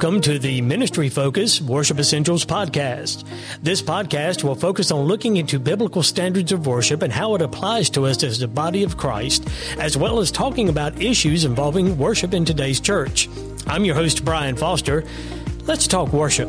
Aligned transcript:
Welcome 0.00 0.22
to 0.22 0.38
the 0.38 0.62
Ministry 0.62 1.10
Focus 1.10 1.60
Worship 1.60 1.98
Essentials 1.98 2.46
podcast. 2.46 3.22
This 3.62 3.82
podcast 3.82 4.42
will 4.42 4.54
focus 4.54 4.90
on 4.90 5.04
looking 5.04 5.36
into 5.36 5.58
biblical 5.58 6.02
standards 6.02 6.52
of 6.52 6.66
worship 6.66 7.02
and 7.02 7.12
how 7.12 7.34
it 7.34 7.42
applies 7.42 7.90
to 7.90 8.06
us 8.06 8.22
as 8.22 8.38
the 8.38 8.48
body 8.48 8.82
of 8.82 8.96
Christ, 8.96 9.46
as 9.78 9.98
well 9.98 10.18
as 10.18 10.30
talking 10.30 10.70
about 10.70 11.02
issues 11.02 11.44
involving 11.44 11.98
worship 11.98 12.32
in 12.32 12.46
today's 12.46 12.80
church. 12.80 13.28
I'm 13.66 13.84
your 13.84 13.94
host, 13.94 14.24
Brian 14.24 14.56
Foster. 14.56 15.04
Let's 15.66 15.86
talk 15.86 16.14
worship. 16.14 16.48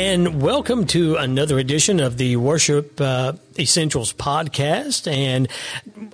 And 0.00 0.40
welcome 0.40 0.86
to 0.86 1.16
another 1.16 1.58
edition 1.58 2.00
of 2.00 2.16
the 2.16 2.36
Worship 2.36 2.98
uh, 2.98 3.34
Essentials 3.58 4.14
podcast. 4.14 5.06
And 5.06 5.46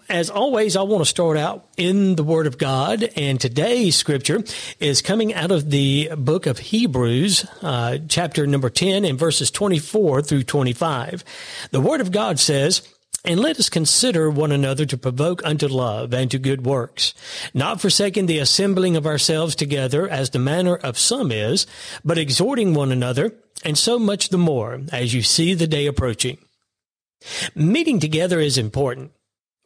as 0.09 0.29
always, 0.29 0.75
I 0.75 0.83
want 0.83 1.03
to 1.03 1.09
start 1.09 1.37
out 1.37 1.69
in 1.77 2.17
the 2.17 2.25
Word 2.25 2.49
of 2.49 2.59
God. 2.59 3.09
And 3.15 3.41
today's 3.41 3.95
scripture 3.95 4.43
is 4.81 5.03
coming 5.03 5.35
out 5.35 5.53
of 5.53 5.71
the 5.71 6.11
book 6.17 6.47
of 6.47 6.59
Hebrews, 6.59 7.47
uh, 7.63 7.99
chapter 8.09 8.45
number 8.45 8.71
10, 8.71 9.05
and 9.05 9.17
verses 9.17 9.53
24 9.53 10.21
through 10.23 10.43
25. 10.43 11.23
The 11.71 11.81
Word 11.81 12.01
of 12.01 12.11
God 12.11 12.41
says, 12.41 12.93
and 13.27 13.41
let 13.41 13.59
us 13.59 13.69
consider 13.69 14.31
one 14.31 14.53
another 14.53 14.87
to 14.87 14.97
provoke 14.97 15.45
unto 15.45 15.67
love 15.67 16.15
and 16.15 16.31
to 16.31 16.39
good 16.39 16.65
works, 16.65 17.13
not 17.53 17.81
forsaking 17.81 18.27
the 18.27 18.39
assembling 18.39 18.97
of 18.97 19.05
ourselves 19.05 19.57
together 19.57 20.09
as 20.09 20.31
the 20.31 20.39
manner 20.39 20.77
of 20.77 20.97
some 20.97 21.33
is, 21.33 21.67
but 22.05 22.19
exhorting 22.19 22.73
one 22.73 22.93
another, 22.93 23.35
and 23.65 23.77
so 23.77 23.99
much 23.99 24.29
the 24.29 24.39
more 24.39 24.81
as 24.93 25.13
you 25.13 25.23
see 25.23 25.53
the 25.53 25.67
day 25.67 25.87
approaching. 25.87 26.39
Meeting 27.55 27.99
together 27.99 28.39
is 28.39 28.57
important. 28.57 29.11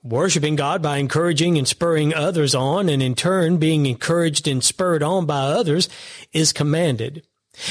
Worshiping 0.03 0.57
God 0.57 0.81
by 0.81 0.97
encouraging 0.97 1.59
and 1.59 1.69
spurring 1.69 2.15
others 2.15 2.55
on, 2.55 2.89
and 2.89 3.03
in 3.03 3.15
turn 3.15 3.59
being 3.59 3.85
encouraged 3.85 4.49
and 4.49 4.65
spurred 4.65 5.03
on 5.03 5.27
by 5.27 5.41
others, 5.41 5.91
is 6.33 6.55
commanded. 6.55 7.23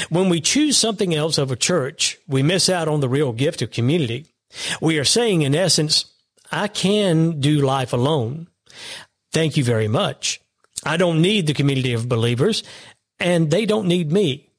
When 0.10 0.30
we 0.30 0.40
choose 0.40 0.78
something 0.78 1.16
else 1.16 1.40
over 1.40 1.56
church, 1.56 2.20
we 2.28 2.44
miss 2.44 2.70
out 2.70 2.88
on 2.88 3.00
the 3.00 3.10
real 3.10 3.34
gift 3.34 3.64
of 3.64 3.72
community. 3.72 4.28
We 4.82 4.98
are 5.00 5.06
saying, 5.06 5.42
in 5.42 5.56
essence, 5.56 6.06
I 6.52 6.68
can 6.68 7.40
do 7.40 7.62
life 7.62 7.94
alone. 7.94 8.48
Thank 9.32 9.58
you 9.58 9.64
very 9.64 9.88
much. 9.88 10.42
I 10.84 10.98
don't 10.98 11.22
need 11.22 11.46
the 11.46 11.54
community 11.54 11.94
of 11.94 12.10
believers, 12.10 12.64
and 13.20 13.52
they 13.52 13.66
don't 13.66 13.88
need 13.88 14.12
me. 14.12 14.50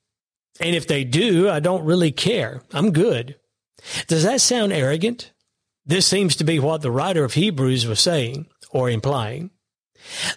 And 0.60 0.76
if 0.76 0.86
they 0.86 1.04
do, 1.04 1.48
I 1.48 1.60
don't 1.60 1.84
really 1.84 2.12
care. 2.12 2.62
I'm 2.72 2.92
good. 2.92 3.36
Does 4.06 4.24
that 4.24 4.40
sound 4.40 4.72
arrogant? 4.72 5.32
This 5.86 6.06
seems 6.06 6.36
to 6.36 6.44
be 6.44 6.58
what 6.58 6.82
the 6.82 6.90
writer 6.90 7.24
of 7.24 7.34
Hebrews 7.34 7.86
was 7.86 8.00
saying 8.00 8.46
or 8.70 8.90
implying. 8.90 9.50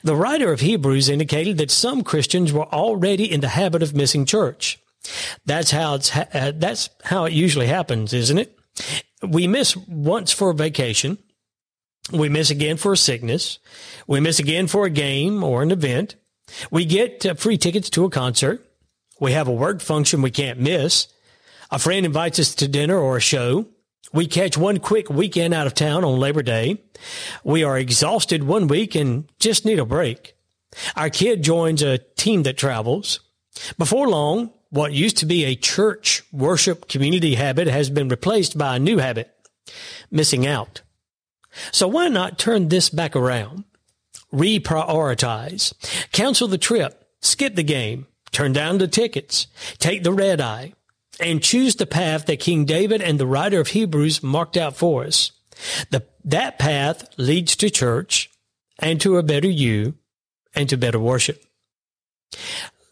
The 0.01 0.15
writer 0.15 0.51
of 0.51 0.61
Hebrews 0.61 1.09
indicated 1.09 1.57
that 1.57 1.71
some 1.71 2.03
Christians 2.03 2.51
were 2.51 2.65
already 2.73 3.31
in 3.31 3.41
the 3.41 3.49
habit 3.49 3.83
of 3.83 3.93
missing 3.93 4.25
church. 4.25 4.79
That's 5.45 5.71
how 5.71 5.95
it's 5.95 6.09
ha- 6.09 6.27
uh, 6.33 6.53
that's 6.55 6.89
how 7.03 7.25
it 7.25 7.33
usually 7.33 7.67
happens, 7.67 8.13
isn't 8.13 8.37
it? 8.37 8.57
We 9.23 9.47
miss 9.47 9.75
once 9.75 10.31
for 10.31 10.49
a 10.49 10.53
vacation, 10.53 11.17
we 12.11 12.29
miss 12.29 12.49
again 12.49 12.77
for 12.77 12.93
a 12.93 12.97
sickness, 12.97 13.59
we 14.07 14.19
miss 14.19 14.39
again 14.39 14.67
for 14.67 14.85
a 14.85 14.89
game 14.89 15.43
or 15.43 15.63
an 15.63 15.71
event. 15.71 16.15
We 16.69 16.85
get 16.85 17.25
uh, 17.25 17.35
free 17.35 17.57
tickets 17.57 17.89
to 17.91 18.05
a 18.05 18.09
concert. 18.09 18.69
We 19.19 19.31
have 19.31 19.47
a 19.47 19.53
work 19.53 19.81
function 19.81 20.21
we 20.21 20.31
can't 20.31 20.59
miss. 20.59 21.07
A 21.71 21.79
friend 21.79 22.05
invites 22.05 22.39
us 22.39 22.53
to 22.55 22.67
dinner 22.67 22.97
or 22.97 23.17
a 23.17 23.21
show. 23.21 23.67
We 24.11 24.27
catch 24.27 24.57
one 24.57 24.79
quick 24.79 25.09
weekend 25.09 25.53
out 25.53 25.65
of 25.65 25.73
town 25.73 26.03
on 26.03 26.19
Labor 26.19 26.43
Day. 26.43 26.83
We 27.43 27.63
are 27.63 27.77
exhausted 27.77 28.43
one 28.43 28.67
week 28.67 28.93
and 28.93 29.27
just 29.39 29.65
need 29.65 29.79
a 29.79 29.85
break. 29.85 30.35
Our 30.95 31.09
kid 31.09 31.43
joins 31.43 31.81
a 31.81 31.97
team 31.97 32.43
that 32.43 32.57
travels. 32.57 33.21
Before 33.77 34.07
long, 34.07 34.51
what 34.73 34.93
used 34.93 35.17
to 35.17 35.25
be 35.25 35.45
a 35.45 35.55
church 35.55 36.23
worship 36.31 36.87
community 36.87 37.35
habit 37.35 37.67
has 37.67 37.89
been 37.89 38.09
replaced 38.09 38.57
by 38.57 38.75
a 38.75 38.79
new 38.79 38.97
habit, 38.97 39.33
missing 40.11 40.45
out. 40.45 40.81
So 41.71 41.87
why 41.87 42.07
not 42.07 42.39
turn 42.39 42.69
this 42.69 42.89
back 42.89 43.15
around? 43.15 43.63
Reprioritize. 44.33 45.73
Cancel 46.11 46.47
the 46.47 46.57
trip. 46.57 46.99
Skip 47.21 47.55
the 47.55 47.63
game 47.63 48.07
turn 48.33 48.51
down 48.51 48.79
the 48.79 48.87
tickets, 48.87 49.47
take 49.77 50.03
the 50.03 50.11
red 50.11 50.41
eye, 50.41 50.73
and 51.19 51.41
choose 51.41 51.75
the 51.75 51.85
path 51.85 52.25
that 52.25 52.39
King 52.39 52.65
David 52.65 53.01
and 53.01 53.19
the 53.19 53.27
writer 53.27 53.61
of 53.61 53.69
Hebrews 53.69 54.21
marked 54.21 54.57
out 54.57 54.75
for 54.75 55.05
us. 55.05 55.31
The, 55.91 56.03
that 56.25 56.59
path 56.59 57.07
leads 57.17 57.55
to 57.57 57.69
church 57.69 58.29
and 58.79 58.99
to 59.01 59.17
a 59.17 59.23
better 59.23 59.47
you 59.47 59.93
and 60.55 60.67
to 60.69 60.77
better 60.77 60.99
worship. 60.99 61.45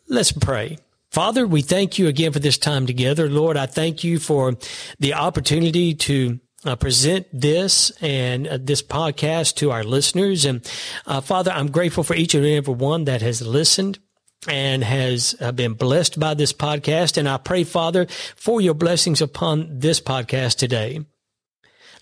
Let's 0.08 0.32
pray. 0.32 0.78
Father, 1.12 1.46
we 1.46 1.62
thank 1.62 2.00
you 2.00 2.08
again 2.08 2.32
for 2.32 2.40
this 2.40 2.58
time 2.58 2.88
together. 2.88 3.30
Lord, 3.30 3.58
I 3.58 3.66
thank 3.66 4.04
you 4.04 4.18
for 4.18 4.56
the 4.98 5.14
opportunity 5.14 5.94
to 5.94 6.40
uh, 6.64 6.78
present 6.78 7.28
this 7.34 7.92
and 8.02 8.48
uh, 8.48 8.58
this 8.62 8.82
podcast 8.82 9.56
to 9.56 9.72
our 9.72 9.84
listeners. 9.84 10.46
And 10.46 10.66
uh, 11.06 11.20
Father, 11.20 11.52
I'm 11.52 11.70
grateful 11.70 12.04
for 12.04 12.16
each 12.16 12.34
and 12.34 12.46
every 12.46 12.74
one 12.74 13.06
that 13.06 13.22
has 13.22 13.42
listened 13.42 14.00
and 14.48 14.84
has 14.84 15.36
uh, 15.42 15.52
been 15.52 15.74
blessed 15.74 16.20
by 16.20 16.34
this 16.34 16.54
podcast. 16.54 17.18
And 17.18 17.28
I 17.28 17.38
pray, 17.38 17.66
Father, 17.66 18.08
for 18.36 18.62
your 18.62 18.74
blessings 18.74 19.22
upon 19.22 19.80
this 19.80 20.00
podcast 20.00 20.58
today. 20.58 21.02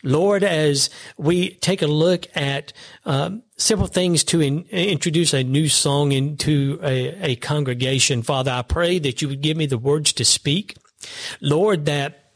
Lord, 0.03 0.43
as 0.43 0.89
we 1.17 1.55
take 1.55 1.81
a 1.81 1.87
look 1.87 2.27
at 2.35 2.73
um, 3.05 3.43
several 3.57 3.87
things 3.87 4.23
to 4.25 4.41
in, 4.41 4.65
introduce 4.71 5.33
a 5.33 5.43
new 5.43 5.67
song 5.67 6.11
into 6.11 6.79
a, 6.81 7.31
a 7.31 7.35
congregation, 7.35 8.21
Father, 8.21 8.51
I 8.51 8.61
pray 8.61 8.99
that 8.99 9.21
you 9.21 9.27
would 9.27 9.41
give 9.41 9.57
me 9.57 9.65
the 9.65 9.77
words 9.77 10.13
to 10.13 10.25
speak. 10.25 10.77
Lord, 11.41 11.85
that 11.85 12.29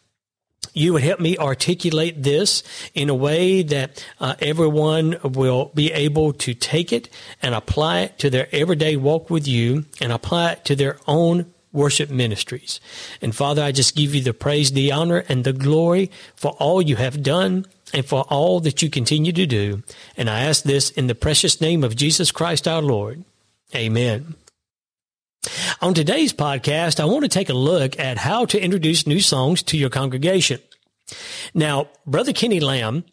you 0.73 0.93
would 0.93 1.03
help 1.03 1.19
me 1.19 1.37
articulate 1.37 2.23
this 2.23 2.63
in 2.93 3.09
a 3.09 3.15
way 3.15 3.61
that 3.63 4.03
uh, 4.19 4.35
everyone 4.39 5.17
will 5.23 5.71
be 5.75 5.91
able 5.91 6.33
to 6.33 6.53
take 6.53 6.91
it 6.91 7.09
and 7.41 7.53
apply 7.53 8.01
it 8.01 8.19
to 8.19 8.29
their 8.29 8.47
everyday 8.51 8.95
walk 8.95 9.29
with 9.29 9.47
you 9.47 9.85
and 10.01 10.11
apply 10.11 10.53
it 10.53 10.65
to 10.65 10.75
their 10.75 10.97
own 11.07 11.52
worship 11.73 12.09
ministries. 12.09 12.79
And 13.21 13.35
Father, 13.35 13.61
I 13.61 13.71
just 13.71 13.95
give 13.95 14.15
you 14.15 14.21
the 14.21 14.33
praise, 14.33 14.71
the 14.71 14.91
honor, 14.91 15.25
and 15.27 15.43
the 15.43 15.53
glory 15.53 16.11
for 16.35 16.51
all 16.51 16.81
you 16.81 16.95
have 16.95 17.23
done 17.23 17.65
and 17.93 18.05
for 18.05 18.21
all 18.29 18.59
that 18.61 18.81
you 18.81 18.89
continue 18.89 19.33
to 19.33 19.45
do. 19.45 19.83
And 20.15 20.29
I 20.29 20.41
ask 20.41 20.63
this 20.63 20.89
in 20.91 21.07
the 21.07 21.15
precious 21.15 21.59
name 21.59 21.83
of 21.83 21.95
Jesus 21.95 22.31
Christ 22.31 22.67
our 22.67 22.81
Lord. 22.81 23.25
Amen. 23.75 24.35
On 25.81 25.93
today's 25.93 26.31
podcast, 26.31 26.99
I 26.99 27.05
want 27.05 27.23
to 27.23 27.29
take 27.29 27.49
a 27.49 27.53
look 27.53 27.99
at 27.99 28.17
how 28.17 28.45
to 28.45 28.61
introduce 28.61 29.05
new 29.05 29.19
songs 29.19 29.61
to 29.63 29.77
your 29.77 29.89
congregation. 29.89 30.59
Now, 31.53 31.89
Brother 32.05 32.31
Kenny 32.31 32.61
Lamm, 32.61 33.03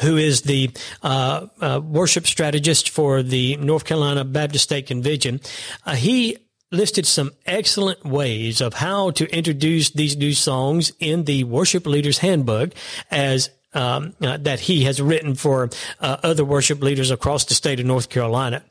who 0.00 0.16
is 0.16 0.42
the 0.42 0.70
uh, 1.02 1.46
uh, 1.60 1.80
worship 1.82 2.26
strategist 2.26 2.90
for 2.90 3.22
the 3.22 3.56
North 3.56 3.84
Carolina 3.84 4.24
Baptist 4.24 4.64
State 4.64 4.86
Convention, 4.86 5.40
uh, 5.84 5.94
he 5.94 6.36
listed 6.70 7.06
some 7.06 7.32
excellent 7.46 8.04
ways 8.04 8.60
of 8.60 8.74
how 8.74 9.10
to 9.12 9.30
introduce 9.34 9.90
these 9.90 10.16
new 10.16 10.32
songs 10.32 10.92
in 11.00 11.24
the 11.24 11.44
Worship 11.44 11.86
Leaders 11.86 12.18
Handbook 12.18 12.72
as 13.10 13.50
um, 13.74 14.14
uh, 14.20 14.36
that 14.38 14.60
he 14.60 14.84
has 14.84 15.00
written 15.00 15.34
for 15.34 15.70
uh, 16.00 16.16
other 16.22 16.44
worship 16.44 16.82
leaders 16.82 17.10
across 17.10 17.44
the 17.44 17.54
state 17.54 17.80
of 17.80 17.86
North 17.86 18.08
Carolina. 18.08 18.64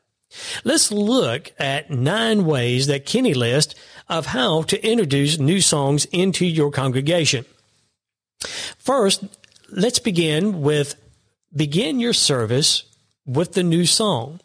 Let's 0.63 0.91
look 0.91 1.51
at 1.57 1.89
nine 1.89 2.45
ways 2.45 2.87
that 2.87 3.05
Kenny 3.05 3.33
lists 3.33 3.75
of 4.09 4.27
how 4.27 4.63
to 4.63 4.85
introduce 4.85 5.39
new 5.39 5.61
songs 5.61 6.05
into 6.05 6.45
your 6.45 6.71
congregation. 6.71 7.45
First, 8.77 9.23
let's 9.69 9.99
begin 9.99 10.61
with 10.61 10.95
begin 11.55 11.99
your 11.99 12.13
service 12.13 12.83
with 13.25 13.53
the 13.53 13.63
new 13.63 13.85
song. 13.85 14.39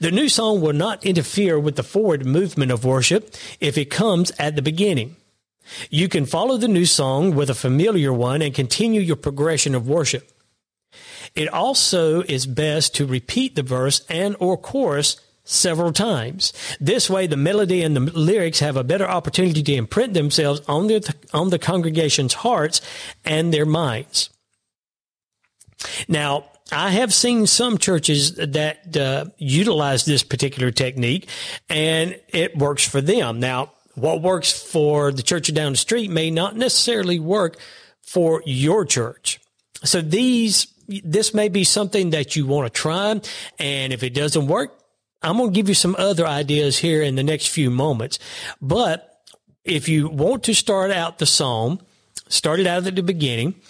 The 0.00 0.10
new 0.10 0.28
song 0.28 0.60
will 0.60 0.72
not 0.72 1.04
interfere 1.04 1.58
with 1.58 1.76
the 1.76 1.82
forward 1.82 2.26
movement 2.26 2.72
of 2.72 2.84
worship 2.84 3.34
if 3.60 3.78
it 3.78 3.90
comes 3.90 4.32
at 4.38 4.56
the 4.56 4.62
beginning. 4.62 5.16
You 5.88 6.08
can 6.08 6.26
follow 6.26 6.56
the 6.56 6.68
new 6.68 6.86
song 6.86 7.34
with 7.34 7.50
a 7.50 7.54
familiar 7.54 8.12
one 8.12 8.42
and 8.42 8.54
continue 8.54 9.00
your 9.00 9.16
progression 9.16 9.74
of 9.74 9.88
worship. 9.88 10.30
It 11.34 11.48
also 11.48 12.22
is 12.22 12.46
best 12.46 12.94
to 12.96 13.06
repeat 13.06 13.54
the 13.54 13.62
verse 13.62 14.04
and 14.08 14.34
or 14.40 14.56
chorus 14.56 15.20
several 15.44 15.92
times. 15.92 16.52
This 16.80 17.08
way, 17.08 17.26
the 17.26 17.36
melody 17.36 17.82
and 17.82 17.96
the 17.96 18.00
lyrics 18.00 18.60
have 18.60 18.76
a 18.76 18.84
better 18.84 19.08
opportunity 19.08 19.62
to 19.62 19.74
imprint 19.74 20.14
themselves 20.14 20.60
on 20.68 20.86
the, 20.88 21.14
on 21.32 21.50
the 21.50 21.58
congregation's 21.58 22.34
hearts 22.34 22.80
and 23.24 23.52
their 23.52 23.66
minds. 23.66 24.30
Now, 26.08 26.44
I 26.72 26.90
have 26.90 27.12
seen 27.12 27.46
some 27.46 27.78
churches 27.78 28.34
that 28.36 28.96
uh, 28.96 29.26
utilize 29.38 30.04
this 30.04 30.22
particular 30.22 30.70
technique 30.70 31.28
and 31.68 32.18
it 32.28 32.56
works 32.56 32.86
for 32.86 33.00
them. 33.00 33.40
Now, 33.40 33.72
what 33.94 34.22
works 34.22 34.52
for 34.52 35.12
the 35.12 35.22
church 35.22 35.52
down 35.52 35.72
the 35.72 35.78
street 35.78 36.10
may 36.10 36.30
not 36.30 36.56
necessarily 36.56 37.18
work 37.18 37.58
for 38.02 38.42
your 38.46 38.84
church. 38.84 39.40
So 39.84 40.00
these, 40.00 40.66
this 40.86 41.34
may 41.34 41.48
be 41.48 41.64
something 41.64 42.10
that 42.10 42.36
you 42.36 42.46
want 42.46 42.72
to 42.72 42.80
try. 42.80 43.20
And 43.58 43.92
if 43.92 44.02
it 44.02 44.14
doesn't 44.14 44.46
work, 44.46 44.78
I'm 45.22 45.36
going 45.36 45.50
to 45.50 45.54
give 45.54 45.68
you 45.68 45.74
some 45.74 45.96
other 45.98 46.26
ideas 46.26 46.78
here 46.78 47.02
in 47.02 47.16
the 47.16 47.22
next 47.22 47.48
few 47.48 47.70
moments. 47.70 48.18
But 48.60 49.10
if 49.64 49.88
you 49.88 50.08
want 50.08 50.44
to 50.44 50.54
start 50.54 50.90
out 50.90 51.18
the 51.18 51.26
psalm, 51.26 51.80
start 52.28 52.60
it 52.60 52.66
out 52.66 52.86
at 52.86 52.96
the 52.96 53.02
beginning, 53.02 53.60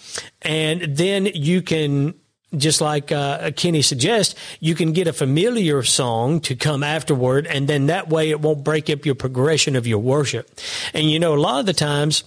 and 0.41 0.95
then 0.95 1.25
you 1.25 1.61
can 1.61 2.13
just 2.55 2.81
like 2.81 3.11
uh, 3.11 3.51
Kenny 3.51 3.81
suggests, 3.81 4.35
you 4.59 4.75
can 4.75 4.91
get 4.91 5.07
a 5.07 5.13
familiar 5.13 5.83
song 5.83 6.39
to 6.41 6.55
come 6.55 6.83
afterward, 6.83 7.47
and 7.47 7.67
then 7.67 7.87
that 7.87 8.09
way 8.09 8.29
it 8.29 8.41
won't 8.41 8.63
break 8.63 8.89
up 8.89 9.05
your 9.05 9.15
progression 9.15 9.75
of 9.75 9.87
your 9.87 9.99
worship. 9.99 10.59
And 10.93 11.09
you 11.09 11.19
know, 11.19 11.33
a 11.33 11.39
lot 11.39 11.59
of 11.59 11.65
the 11.65 11.73
times 11.73 12.23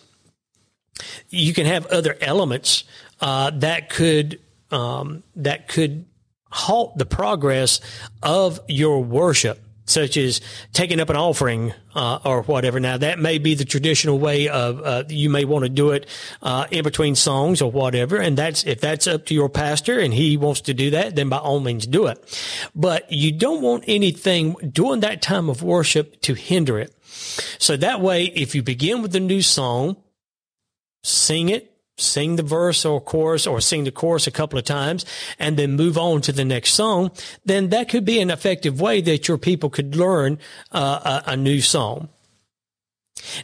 you 1.29 1.53
can 1.53 1.67
have 1.67 1.87
other 1.87 2.17
elements 2.21 2.85
uh, 3.21 3.51
that 3.51 3.91
could 3.91 4.41
um, 4.71 5.23
that 5.37 5.69
could 5.69 6.05
halt 6.51 6.97
the 6.97 7.07
progress 7.07 7.81
of 8.23 8.61
your 8.69 9.03
worship 9.03 9.64
such 9.87 10.17
as 10.17 10.41
taking 10.73 11.01
up 11.01 11.11
an 11.11 11.17
offering 11.17 11.73
uh, 11.95 12.19
or 12.25 12.43
whatever. 12.43 12.81
Now 12.81 12.97
that 12.99 13.19
may 13.19 13.39
be 13.39 13.55
the 13.55 13.65
traditional 13.65 14.19
way 14.19 14.49
of 14.49 14.81
uh, 14.81 15.05
you 15.09 15.31
may 15.31 15.45
want 15.45 15.65
to 15.65 15.69
do 15.69 15.91
it 15.91 16.07
uh, 16.43 16.67
in 16.71 16.85
between 16.85 17.15
songs 17.15 17.61
or 17.61 17.71
whatever, 17.71 18.17
and 18.17 18.37
that's 18.37 18.65
if 18.65 18.81
that's 18.81 19.07
up 19.07 19.27
to 19.27 19.35
your 19.35 19.49
pastor 19.49 19.99
and 19.99 20.15
he 20.15 20.37
wants 20.37 20.63
to 20.63 20.75
do 20.75 20.91
that, 20.91 21.17
then 21.17 21.29
by 21.29 21.39
all 21.39 21.61
means 21.61 21.87
do 21.87 22.07
it. 22.07 22.43
But 22.75 23.11
you 23.13 23.33
don't 23.33 23.63
want 23.63 23.85
anything 23.87 24.55
during 24.73 25.01
that 25.01 25.23
time 25.23 25.49
of 25.49 25.63
worship 25.63 26.21
to 26.23 26.35
hinder 26.35 26.79
it. 26.79 26.95
So 27.59 27.77
that 27.77 28.01
way, 28.01 28.25
if 28.25 28.55
you 28.55 28.63
begin 28.63 29.03
with 29.03 29.15
a 29.15 29.21
new 29.21 29.43
song, 29.43 29.97
sing 31.03 31.49
it 31.49 31.74
sing 31.97 32.37
the 32.37 32.43
verse 32.43 32.85
or 32.85 33.01
chorus 33.01 33.47
or 33.47 33.61
sing 33.61 33.85
the 33.85 33.93
chorus 33.93 34.27
a 34.27 34.31
couple 34.31 34.59
of 34.59 34.65
times 34.65 35.05
and 35.39 35.57
then 35.57 35.77
move 35.77 35.97
on 35.97 36.21
to 36.23 36.33
the 36.33 36.45
next 36.45 36.75
song, 36.75 37.11
then 37.45 37.69
that 37.69 37.89
could 37.89 38.05
be 38.05 38.21
an 38.21 38.31
effective 38.31 38.81
way 38.81 39.01
that 39.01 39.29
your 39.29 39.39
people 39.39 39.71
could 39.71 39.95
learn 39.95 40.39
uh, 40.73 41.21
a, 41.27 41.33
a 41.33 41.37
new 41.37 41.61
song. 41.61 42.09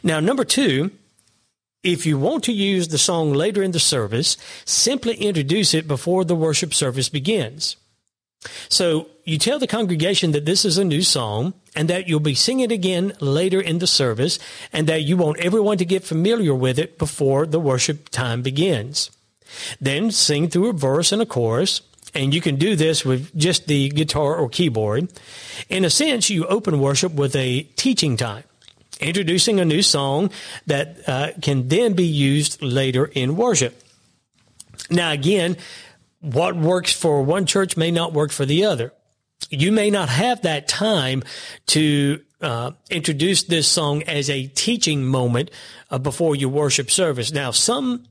Now, 0.03 0.19
number 0.19 0.43
two, 0.43 0.91
if 1.83 2.05
you 2.05 2.17
want 2.17 2.43
to 2.43 2.53
use 2.53 2.89
the 2.89 2.97
song 2.97 3.33
later 3.33 3.63
in 3.63 3.71
the 3.71 3.79
service, 3.79 4.37
simply 4.65 5.15
introduce 5.15 5.73
it 5.73 5.87
before 5.87 6.23
the 6.23 6.35
worship 6.35 6.73
service 6.73 7.09
begins. 7.09 7.77
So 8.69 9.07
you 9.23 9.37
tell 9.37 9.59
the 9.59 9.67
congregation 9.67 10.31
that 10.31 10.45
this 10.45 10.65
is 10.65 10.77
a 10.77 10.83
new 10.83 11.03
song 11.03 11.53
and 11.75 11.89
that 11.89 12.07
you'll 12.07 12.19
be 12.19 12.35
singing 12.35 12.65
it 12.65 12.71
again 12.71 13.13
later 13.19 13.61
in 13.61 13.79
the 13.79 13.87
service 13.87 14.39
and 14.73 14.87
that 14.87 15.03
you 15.03 15.17
want 15.17 15.39
everyone 15.39 15.77
to 15.77 15.85
get 15.85 16.03
familiar 16.03 16.55
with 16.55 16.79
it 16.79 16.97
before 16.97 17.45
the 17.45 17.59
worship 17.59 18.09
time 18.09 18.41
begins. 18.41 19.11
Then 19.79 20.11
sing 20.11 20.49
through 20.49 20.69
a 20.69 20.73
verse 20.73 21.11
and 21.11 21.21
a 21.21 21.25
chorus. 21.25 21.81
And 22.13 22.33
you 22.33 22.41
can 22.41 22.57
do 22.57 22.75
this 22.75 23.05
with 23.05 23.33
just 23.37 23.67
the 23.67 23.87
guitar 23.89 24.35
or 24.35 24.49
keyboard. 24.49 25.09
In 25.69 25.85
a 25.85 25.89
sense, 25.89 26.29
you 26.29 26.45
open 26.45 26.81
worship 26.81 27.13
with 27.13 27.35
a 27.37 27.61
teaching 27.77 28.17
time, 28.17 28.43
introducing 28.99 29.61
a 29.61 29.65
new 29.65 29.81
song 29.81 30.29
that 30.67 30.97
uh, 31.07 31.29
can 31.41 31.69
then 31.69 31.93
be 31.93 32.03
used 32.03 32.61
later 32.61 33.05
in 33.05 33.37
worship. 33.37 33.81
Now, 34.89 35.11
again, 35.13 35.55
what 36.21 36.55
works 36.55 36.93
for 36.93 37.23
one 37.23 37.45
church 37.45 37.75
may 37.75 37.91
not 37.91 38.13
work 38.13 38.31
for 38.31 38.45
the 38.45 38.65
other. 38.65 38.93
You 39.49 39.71
may 39.71 39.89
not 39.89 40.09
have 40.09 40.43
that 40.43 40.67
time 40.67 41.23
to 41.67 42.21
uh, 42.41 42.71
introduce 42.89 43.43
this 43.43 43.67
song 43.67 44.03
as 44.03 44.29
a 44.29 44.47
teaching 44.47 45.05
moment 45.05 45.51
uh, 45.89 45.97
before 45.97 46.35
your 46.35 46.49
worship 46.49 46.89
service. 46.89 47.31
Now, 47.31 47.51
some 47.51 48.05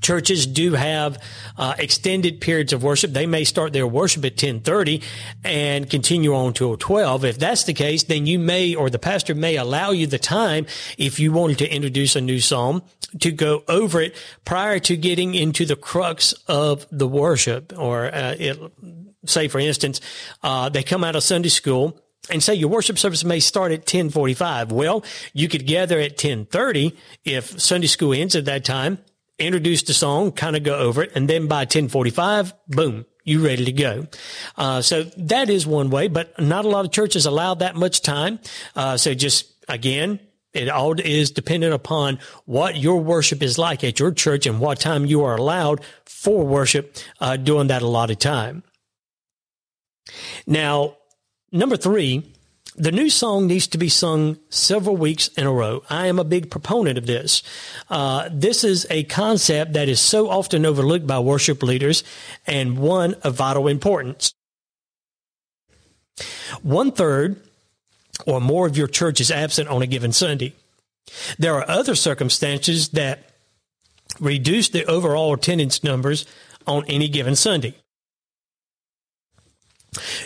churches 0.00 0.46
do 0.46 0.72
have 0.72 1.22
uh, 1.56 1.74
extended 1.78 2.40
periods 2.40 2.72
of 2.72 2.82
worship. 2.82 3.12
They 3.12 3.26
may 3.26 3.44
start 3.44 3.72
their 3.72 3.86
worship 3.86 4.24
at 4.24 4.32
1030 4.32 5.02
and 5.44 5.88
continue 5.88 6.34
on 6.34 6.52
till 6.52 6.76
12. 6.76 7.24
If 7.24 7.38
that's 7.38 7.64
the 7.64 7.74
case, 7.74 8.04
then 8.04 8.26
you 8.26 8.38
may, 8.38 8.74
or 8.74 8.90
the 8.90 8.98
pastor 8.98 9.34
may 9.34 9.56
allow 9.56 9.90
you 9.90 10.06
the 10.06 10.18
time 10.18 10.66
if 10.96 11.18
you 11.18 11.32
wanted 11.32 11.58
to 11.58 11.74
introduce 11.74 12.16
a 12.16 12.20
new 12.20 12.40
psalm 12.40 12.82
to 13.20 13.30
go 13.30 13.64
over 13.68 14.00
it 14.00 14.14
prior 14.44 14.78
to 14.80 14.96
getting 14.96 15.34
into 15.34 15.64
the 15.64 15.76
crux 15.76 16.32
of 16.46 16.86
the 16.90 17.08
worship. 17.08 17.72
Or 17.76 18.06
uh, 18.06 18.34
it, 18.38 18.58
say, 19.24 19.48
for 19.48 19.58
instance, 19.58 20.00
uh, 20.42 20.68
they 20.68 20.82
come 20.82 21.04
out 21.04 21.16
of 21.16 21.22
Sunday 21.22 21.48
school 21.48 22.00
and 22.30 22.42
say 22.42 22.54
your 22.54 22.68
worship 22.68 22.98
service 22.98 23.24
may 23.24 23.40
start 23.40 23.72
at 23.72 23.80
1045. 23.80 24.72
Well, 24.72 25.04
you 25.32 25.48
could 25.48 25.66
gather 25.66 25.98
at 25.98 26.12
1030 26.12 26.96
if 27.24 27.60
Sunday 27.60 27.86
school 27.86 28.12
ends 28.12 28.36
at 28.36 28.44
that 28.44 28.64
time 28.64 28.98
introduce 29.38 29.82
the 29.82 29.94
song, 29.94 30.32
kind 30.32 30.56
of 30.56 30.62
go 30.62 30.76
over 30.78 31.02
it, 31.02 31.12
and 31.14 31.28
then 31.28 31.46
by 31.46 31.60
1045, 31.60 32.54
boom, 32.68 33.06
you 33.24 33.44
ready 33.44 33.64
to 33.66 33.72
go. 33.72 34.06
Uh, 34.56 34.82
so 34.82 35.04
that 35.16 35.50
is 35.50 35.66
one 35.66 35.90
way, 35.90 36.08
but 36.08 36.38
not 36.40 36.64
a 36.64 36.68
lot 36.68 36.84
of 36.84 36.90
churches 36.90 37.26
allow 37.26 37.54
that 37.54 37.76
much 37.76 38.02
time. 38.02 38.40
Uh, 38.74 38.96
so 38.96 39.14
just 39.14 39.52
again, 39.68 40.18
it 40.54 40.68
all 40.68 40.98
is 40.98 41.30
dependent 41.30 41.74
upon 41.74 42.18
what 42.46 42.76
your 42.76 43.00
worship 43.00 43.42
is 43.42 43.58
like 43.58 43.84
at 43.84 44.00
your 44.00 44.12
church 44.12 44.46
and 44.46 44.60
what 44.60 44.80
time 44.80 45.04
you 45.04 45.22
are 45.24 45.36
allowed 45.36 45.84
for 46.06 46.44
worship 46.44 46.96
uh, 47.20 47.36
during 47.36 47.68
that 47.68 47.82
allotted 47.82 48.18
time. 48.18 48.62
Now, 50.46 50.96
number 51.52 51.76
three, 51.76 52.32
the 52.78 52.92
new 52.92 53.10
song 53.10 53.48
needs 53.48 53.66
to 53.68 53.78
be 53.78 53.88
sung 53.88 54.38
several 54.50 54.96
weeks 54.96 55.28
in 55.28 55.46
a 55.46 55.52
row. 55.52 55.82
I 55.90 56.06
am 56.06 56.20
a 56.20 56.24
big 56.24 56.48
proponent 56.48 56.96
of 56.96 57.06
this. 57.06 57.42
Uh, 57.90 58.28
this 58.32 58.62
is 58.62 58.86
a 58.88 59.02
concept 59.04 59.72
that 59.72 59.88
is 59.88 60.00
so 60.00 60.30
often 60.30 60.64
overlooked 60.64 61.06
by 61.06 61.18
worship 61.18 61.62
leaders 61.62 62.04
and 62.46 62.78
one 62.78 63.14
of 63.22 63.34
vital 63.34 63.66
importance. 63.66 64.32
One 66.62 66.92
third 66.92 67.40
or 68.26 68.40
more 68.40 68.66
of 68.66 68.76
your 68.76 68.88
church 68.88 69.20
is 69.20 69.30
absent 69.30 69.68
on 69.68 69.82
a 69.82 69.86
given 69.86 70.12
Sunday. 70.12 70.54
There 71.36 71.54
are 71.56 71.68
other 71.68 71.96
circumstances 71.96 72.90
that 72.90 73.30
reduce 74.20 74.68
the 74.68 74.84
overall 74.86 75.34
attendance 75.34 75.82
numbers 75.82 76.26
on 76.66 76.84
any 76.86 77.08
given 77.08 77.34
Sunday. 77.34 77.74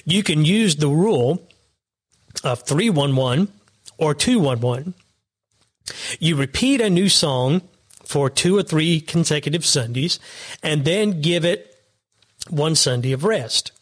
You 0.05 0.23
can 0.23 0.45
use 0.45 0.77
the 0.77 0.89
rule 0.89 1.47
of 2.45 2.63
311 2.63 3.49
or 3.99 4.15
211. 4.15 4.95
You 6.19 6.37
repeat 6.37 6.81
a 6.81 6.91
new 6.91 7.09
song 7.09 7.63
for 8.05 8.29
two 8.29 8.57
or 8.57 8.63
three 8.63 9.01
consecutive 9.01 9.65
Sundays 9.65 10.19
and 10.63 10.85
then 10.85 11.21
give 11.21 11.45
it 11.45 11.77
one 12.49 12.75
Sunday 12.75 13.13
of 13.13 13.25
rest. 13.25 13.73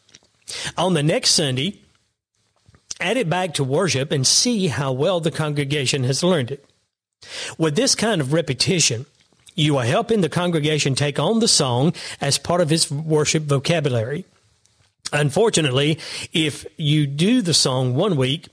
On 0.77 0.93
the 0.93 1.03
next 1.03 1.31
Sunday, 1.31 1.79
add 2.99 3.17
it 3.17 3.29
back 3.29 3.53
to 3.55 3.63
worship 3.63 4.11
and 4.11 4.25
see 4.25 4.67
how 4.67 4.91
well 4.91 5.19
the 5.19 5.31
congregation 5.31 6.03
has 6.03 6.23
learned 6.23 6.51
it. 6.51 6.65
With 7.57 7.75
this 7.75 7.95
kind 7.95 8.21
of 8.21 8.33
repetition, 8.33 9.05
you 9.55 9.77
are 9.77 9.85
helping 9.85 10.21
the 10.21 10.29
congregation 10.29 10.95
take 10.95 11.19
on 11.19 11.39
the 11.39 11.47
song 11.47 11.93
as 12.19 12.37
part 12.37 12.61
of 12.61 12.71
its 12.71 12.89
worship 12.89 13.43
vocabulary. 13.43 14.25
Unfortunately, 15.13 15.99
if 16.31 16.65
you 16.77 17.05
do 17.05 17.41
the 17.41 17.53
song 17.53 17.95
one 17.95 18.15
week 18.15 18.47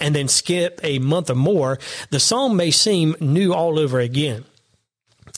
and 0.00 0.14
then 0.14 0.28
skip 0.28 0.80
a 0.82 0.98
month 0.98 1.30
or 1.30 1.34
more, 1.34 1.78
the 2.10 2.20
song 2.20 2.56
may 2.56 2.70
seem 2.70 3.14
new 3.20 3.52
all 3.52 3.78
over 3.78 4.00
again. 4.00 4.44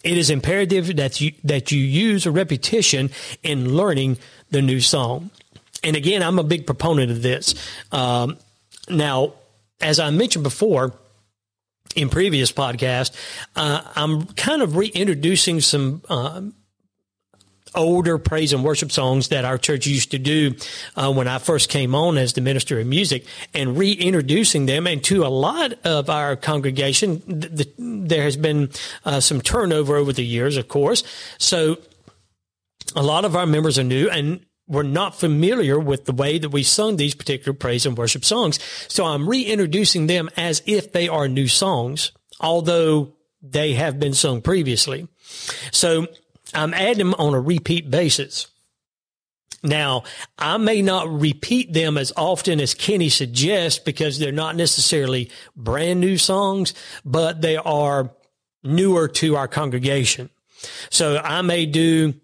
It 0.03 0.19
is 0.19 0.31
imperative 0.31 0.97
that 0.97 1.21
you 1.21 1.33
that 1.45 1.71
you 1.71 1.81
use 1.81 2.27
a 2.27 2.33
repetition 2.33 3.11
in 3.43 3.77
learning 3.77 4.19
the 4.51 4.63
new 4.63 4.81
song. 4.81 5.31
And 5.85 5.97
again, 5.97 6.23
I'm 6.23 6.39
a 6.39 6.45
big 6.45 6.67
proponent 6.67 7.11
of 7.11 7.23
this. 7.23 7.55
Um, 7.93 8.39
now, 8.89 9.35
as 9.81 10.01
I 10.01 10.11
mentioned 10.11 10.45
before, 10.45 10.93
in 11.95 12.09
previous 12.09 12.53
podcast, 12.53 13.15
uh, 13.55 13.83
I'm 13.95 14.27
kind 14.27 14.63
of 14.63 14.77
reintroducing 14.77 15.61
some 15.61 16.03
uh, 16.09 16.43
older 17.75 18.19
praise 18.19 18.53
and 18.53 18.65
worship 18.65 18.93
songs 18.93 19.29
that 19.29 19.45
our 19.45 19.59
church 19.59 19.87
used 19.87 20.11
to 20.11 20.19
do 20.19 20.55
uh, 20.97 21.13
when 21.13 21.29
I 21.29 21.39
first 21.39 21.69
came 21.69 21.95
on 21.95 22.19
as 22.19 22.33
the 22.33 22.41
minister 22.41 22.79
of 22.79 22.87
music 22.87 23.27
and 23.55 23.77
reintroducing 23.77 24.67
them. 24.67 24.87
And 24.87 25.03
to 25.05 25.25
a 25.25 25.29
lot 25.29 25.75
of 25.85 26.11
our 26.11 26.37
congregation, 26.37 27.21
th- 27.21 27.57
th- 27.57 27.75
there 27.79 28.23
has 28.23 28.37
been 28.37 28.71
uh, 29.05 29.21
some 29.21 29.41
turnover 29.41 29.97
over 29.97 30.13
the 30.13 30.25
years, 30.25 30.57
of 30.57 30.69
course. 30.69 31.05
So 31.39 31.79
a 32.95 33.03
lot 33.03 33.25
of 33.25 33.37
our 33.37 33.47
members 33.47 33.79
are 33.79 33.85
new 33.85 34.09
and 34.09 34.45
we're 34.69 34.83
not 34.83 35.15
familiar 35.15 35.79
with 35.79 36.05
the 36.05 36.13
way 36.13 36.39
that 36.39 36.51
we 36.51 36.63
sung 36.63 36.97
these 36.97 37.15
particular 37.15 37.53
praise 37.53 37.85
and 37.85 37.97
worship 37.97 38.25
songs. 38.25 38.59
So 38.89 39.05
I'm 39.05 39.29
reintroducing 39.29 40.07
them 40.07 40.31
as 40.37 40.63
if 40.67 40.93
they 40.93 41.09
are 41.09 41.29
new 41.29 41.49
songs, 41.49 42.13
although 42.41 43.15
they 43.43 43.75
have 43.75 43.99
been 43.99 44.15
sung 44.15 44.41
previously. 44.41 45.09
So 45.73 46.07
I'm 46.55 46.75
adding 46.75 46.99
them 46.99 47.15
on 47.15 47.35
a 47.35 47.41
repeat 47.41 47.91
basis. 47.91 48.49
Now, 49.63 50.03
I 50.39 50.57
may 50.57 50.83
not 50.83 51.09
repeat 51.09 51.73
them 51.73 51.97
as 51.97 52.13
often 52.17 52.61
as 52.61 52.75
Kenny 52.75 53.09
suggests 53.09 53.79
because 53.79 54.19
they're 54.19 54.33
not 54.33 54.57
necessarily 54.57 55.31
brand 55.55 56.01
new 56.01 56.19
songs, 56.19 56.75
but 57.05 57.43
they 57.43 57.57
are 57.57 58.11
newer 58.65 59.07
to 59.09 59.37
our 59.37 59.47
congregation. 59.47 60.31
So 60.91 61.19
I 61.19 61.43
may 61.43 61.67
do 61.67 62.15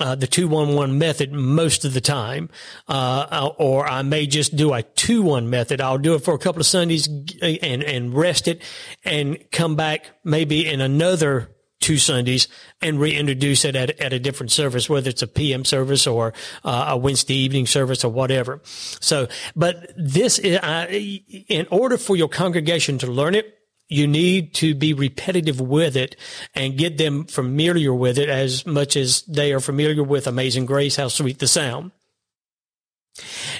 uh, 0.00 0.16
the 0.16 0.26
211 0.26 0.98
method 0.98 1.32
most 1.32 1.84
of 1.84 1.94
the 1.94 2.00
time. 2.00 2.50
Uh, 2.88 3.50
or 3.58 3.86
I 3.88 4.02
may 4.02 4.26
just 4.26 4.56
do 4.56 4.72
a 4.72 4.82
2-1 4.82 5.46
method. 5.46 5.80
I'll 5.80 5.98
do 5.98 6.14
it 6.14 6.24
for 6.24 6.34
a 6.34 6.38
couple 6.38 6.60
of 6.60 6.66
Sundays 6.66 7.06
and, 7.06 7.82
and 7.82 8.14
rest 8.14 8.48
it 8.48 8.62
and 9.04 9.38
come 9.52 9.76
back 9.76 10.06
maybe 10.24 10.66
in 10.66 10.80
another 10.80 11.51
two 11.82 11.98
Sundays 11.98 12.48
and 12.80 13.00
reintroduce 13.00 13.64
it 13.64 13.76
at, 13.76 13.98
at 14.00 14.12
a 14.12 14.18
different 14.18 14.50
service, 14.50 14.88
whether 14.88 15.10
it's 15.10 15.22
a 15.22 15.26
PM 15.26 15.64
service 15.64 16.06
or 16.06 16.32
uh, 16.64 16.86
a 16.90 16.96
Wednesday 16.96 17.34
evening 17.34 17.66
service 17.66 18.04
or 18.04 18.12
whatever. 18.12 18.60
So, 18.64 19.28
but 19.54 19.92
this 19.96 20.38
is, 20.38 20.58
uh, 20.58 20.86
in 20.90 21.66
order 21.70 21.98
for 21.98 22.16
your 22.16 22.28
congregation 22.28 22.98
to 22.98 23.06
learn 23.06 23.34
it, 23.34 23.58
you 23.88 24.06
need 24.06 24.54
to 24.54 24.74
be 24.74 24.94
repetitive 24.94 25.60
with 25.60 25.96
it 25.96 26.16
and 26.54 26.78
get 26.78 26.96
them 26.96 27.24
familiar 27.26 27.92
with 27.92 28.18
it 28.18 28.30
as 28.30 28.64
much 28.64 28.96
as 28.96 29.22
they 29.22 29.52
are 29.52 29.60
familiar 29.60 30.02
with 30.02 30.26
Amazing 30.26 30.64
Grace, 30.64 30.96
how 30.96 31.08
sweet 31.08 31.38
the 31.38 31.46
sound. 31.46 31.90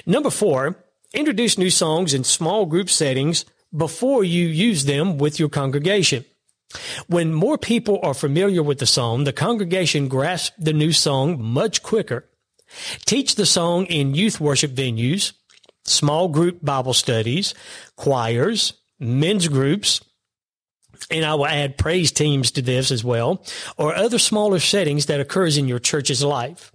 Number 0.05 0.31
four, 0.31 0.83
introduce 1.13 1.57
new 1.57 1.69
songs 1.69 2.13
in 2.13 2.23
small 2.23 2.65
group 2.65 2.89
settings 2.89 3.45
before 3.75 4.23
you 4.23 4.47
use 4.47 4.85
them 4.85 5.17
with 5.17 5.39
your 5.39 5.49
congregation. 5.49 6.25
When 7.07 7.33
more 7.33 7.57
people 7.57 7.99
are 8.03 8.13
familiar 8.13 8.63
with 8.63 8.79
the 8.79 8.85
song, 8.85 9.23
the 9.23 9.33
congregation 9.33 10.07
grasps 10.07 10.55
the 10.57 10.73
new 10.73 10.91
song 10.91 11.41
much 11.41 11.83
quicker. 11.83 12.29
Teach 13.05 13.35
the 13.35 13.45
song 13.45 13.85
in 13.85 14.15
youth 14.15 14.39
worship 14.39 14.71
venues, 14.71 15.33
small 15.85 16.27
group 16.29 16.59
Bible 16.63 16.93
studies, 16.93 17.53
choirs, 17.95 18.73
men's 18.99 19.47
groups, 19.47 20.01
and 21.11 21.25
I 21.25 21.35
will 21.35 21.47
add 21.47 21.77
praise 21.77 22.11
teams 22.11 22.51
to 22.51 22.61
this 22.61 22.91
as 22.91 23.03
well, 23.03 23.45
or 23.77 23.93
other 23.93 24.19
smaller 24.19 24.59
settings 24.59 25.07
that 25.07 25.19
occurs 25.19 25.57
in 25.57 25.67
your 25.67 25.79
church's 25.79 26.23
life. 26.23 26.71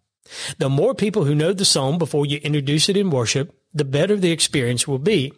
The 0.59 0.69
more 0.69 0.95
people 0.95 1.25
who 1.25 1.35
know 1.35 1.53
the 1.53 1.65
song 1.65 1.99
before 1.99 2.27
you 2.27 2.39
introduce 2.39 2.89
it 2.89 2.97
in 2.97 3.11
worship, 3.11 3.55
the 3.73 3.85
better 3.85 4.17
the 4.17 4.31
experience 4.31 4.87
will 4.87 4.99
be. 4.99 5.33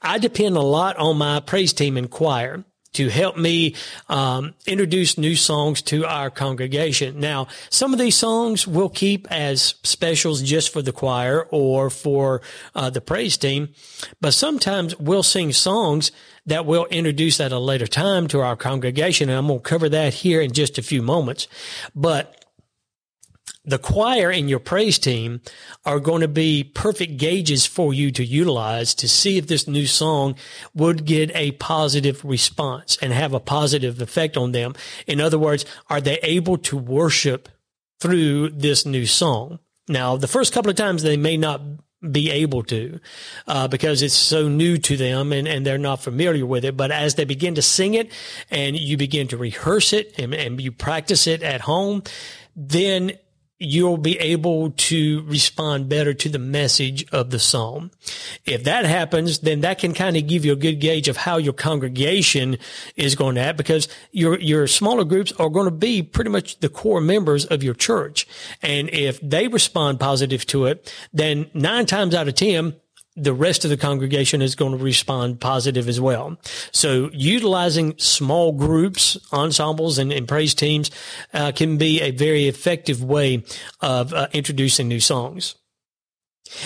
I 0.00 0.18
depend 0.18 0.56
a 0.56 0.62
lot 0.62 0.96
on 0.96 1.18
my 1.18 1.40
praise 1.40 1.72
team 1.72 1.96
and 1.96 2.10
choir 2.10 2.64
to 2.92 3.08
help 3.08 3.36
me 3.36 3.74
um, 4.08 4.54
introduce 4.66 5.16
new 5.16 5.34
songs 5.34 5.82
to 5.82 6.04
our 6.04 6.30
congregation. 6.30 7.20
Now, 7.20 7.48
some 7.70 7.92
of 7.92 7.98
these 7.98 8.16
songs 8.16 8.66
we'll 8.66 8.88
keep 8.88 9.30
as 9.30 9.74
specials 9.82 10.42
just 10.42 10.72
for 10.72 10.82
the 10.82 10.92
choir 10.92 11.46
or 11.50 11.90
for 11.90 12.42
uh, 12.74 12.90
the 12.90 13.00
praise 13.00 13.36
team, 13.36 13.70
but 14.20 14.34
sometimes 14.34 14.98
we'll 14.98 15.22
sing 15.22 15.52
songs 15.52 16.12
that 16.46 16.66
we'll 16.66 16.86
introduce 16.86 17.40
at 17.40 17.52
a 17.52 17.58
later 17.58 17.86
time 17.86 18.26
to 18.28 18.40
our 18.40 18.56
congregation, 18.56 19.28
and 19.28 19.38
I'm 19.38 19.46
going 19.46 19.60
to 19.60 19.68
cover 19.68 19.88
that 19.88 20.12
here 20.14 20.40
in 20.40 20.52
just 20.52 20.76
a 20.76 20.82
few 20.82 21.00
moments. 21.00 21.46
But 21.94 22.41
the 23.64 23.78
choir 23.78 24.30
and 24.30 24.50
your 24.50 24.58
praise 24.58 24.98
team 24.98 25.40
are 25.84 26.00
going 26.00 26.20
to 26.20 26.28
be 26.28 26.64
perfect 26.64 27.16
gauges 27.16 27.64
for 27.64 27.94
you 27.94 28.10
to 28.10 28.24
utilize 28.24 28.94
to 28.94 29.08
see 29.08 29.38
if 29.38 29.46
this 29.46 29.68
new 29.68 29.86
song 29.86 30.34
would 30.74 31.04
get 31.04 31.30
a 31.34 31.52
positive 31.52 32.24
response 32.24 32.98
and 33.00 33.12
have 33.12 33.32
a 33.32 33.40
positive 33.40 34.00
effect 34.00 34.36
on 34.36 34.52
them. 34.52 34.74
In 35.06 35.20
other 35.20 35.38
words, 35.38 35.64
are 35.88 36.00
they 36.00 36.18
able 36.22 36.58
to 36.58 36.76
worship 36.76 37.48
through 38.00 38.50
this 38.50 38.84
new 38.84 39.06
song? 39.06 39.60
Now, 39.88 40.16
the 40.16 40.28
first 40.28 40.52
couple 40.52 40.70
of 40.70 40.76
times 40.76 41.02
they 41.02 41.16
may 41.16 41.36
not 41.36 41.60
be 42.10 42.30
able 42.30 42.64
to 42.64 42.98
uh, 43.46 43.68
because 43.68 44.02
it's 44.02 44.14
so 44.14 44.48
new 44.48 44.76
to 44.76 44.96
them 44.96 45.32
and, 45.32 45.46
and 45.46 45.64
they're 45.64 45.78
not 45.78 46.02
familiar 46.02 46.44
with 46.44 46.64
it. 46.64 46.76
But 46.76 46.90
as 46.90 47.14
they 47.14 47.24
begin 47.24 47.54
to 47.54 47.62
sing 47.62 47.94
it 47.94 48.10
and 48.50 48.76
you 48.76 48.96
begin 48.96 49.28
to 49.28 49.36
rehearse 49.36 49.92
it 49.92 50.18
and, 50.18 50.34
and 50.34 50.60
you 50.60 50.72
practice 50.72 51.28
it 51.28 51.42
at 51.44 51.60
home, 51.60 52.02
then 52.56 53.12
you'll 53.62 53.96
be 53.96 54.18
able 54.18 54.70
to 54.70 55.22
respond 55.22 55.88
better 55.88 56.12
to 56.12 56.28
the 56.28 56.38
message 56.38 57.08
of 57.12 57.30
the 57.30 57.38
psalm. 57.38 57.90
If 58.44 58.64
that 58.64 58.84
happens, 58.84 59.38
then 59.40 59.60
that 59.60 59.78
can 59.78 59.94
kind 59.94 60.16
of 60.16 60.26
give 60.26 60.44
you 60.44 60.52
a 60.52 60.56
good 60.56 60.80
gauge 60.80 61.08
of 61.08 61.16
how 61.16 61.36
your 61.36 61.52
congregation 61.52 62.58
is 62.96 63.14
going 63.14 63.36
to 63.36 63.40
act 63.40 63.58
because 63.58 63.88
your, 64.10 64.38
your 64.40 64.66
smaller 64.66 65.04
groups 65.04 65.32
are 65.32 65.48
going 65.48 65.66
to 65.66 65.70
be 65.70 66.02
pretty 66.02 66.30
much 66.30 66.58
the 66.60 66.68
core 66.68 67.00
members 67.00 67.44
of 67.46 67.62
your 67.62 67.74
church. 67.74 68.26
And 68.62 68.90
if 68.90 69.20
they 69.20 69.48
respond 69.48 70.00
positive 70.00 70.44
to 70.46 70.66
it, 70.66 70.92
then 71.12 71.50
nine 71.54 71.86
times 71.86 72.14
out 72.14 72.28
of 72.28 72.34
10, 72.34 72.74
the 73.16 73.34
rest 73.34 73.64
of 73.64 73.70
the 73.70 73.76
congregation 73.76 74.40
is 74.40 74.54
going 74.54 74.72
to 74.72 74.82
respond 74.82 75.40
positive 75.40 75.88
as 75.88 76.00
well. 76.00 76.38
So 76.70 77.10
utilizing 77.12 77.94
small 77.98 78.52
groups, 78.52 79.18
ensembles, 79.32 79.98
and, 79.98 80.12
and 80.12 80.26
praise 80.26 80.54
teams 80.54 80.90
uh, 81.34 81.52
can 81.52 81.76
be 81.76 82.00
a 82.00 82.10
very 82.10 82.48
effective 82.48 83.04
way 83.04 83.44
of 83.80 84.14
uh, 84.14 84.28
introducing 84.32 84.88
new 84.88 85.00
songs. 85.00 85.56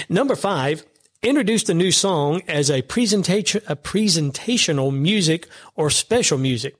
Number 0.09 0.37
five, 0.37 0.85
introduce 1.23 1.65
the 1.65 1.75
new 1.75 1.91
song 1.91 2.43
as 2.47 2.71
a 2.71 2.83
presentation, 2.83 3.63
a 3.69 3.77
presentational 3.77 4.97
music 4.97 5.49
or 5.75 5.91
special 5.91 6.39
music. 6.39 6.77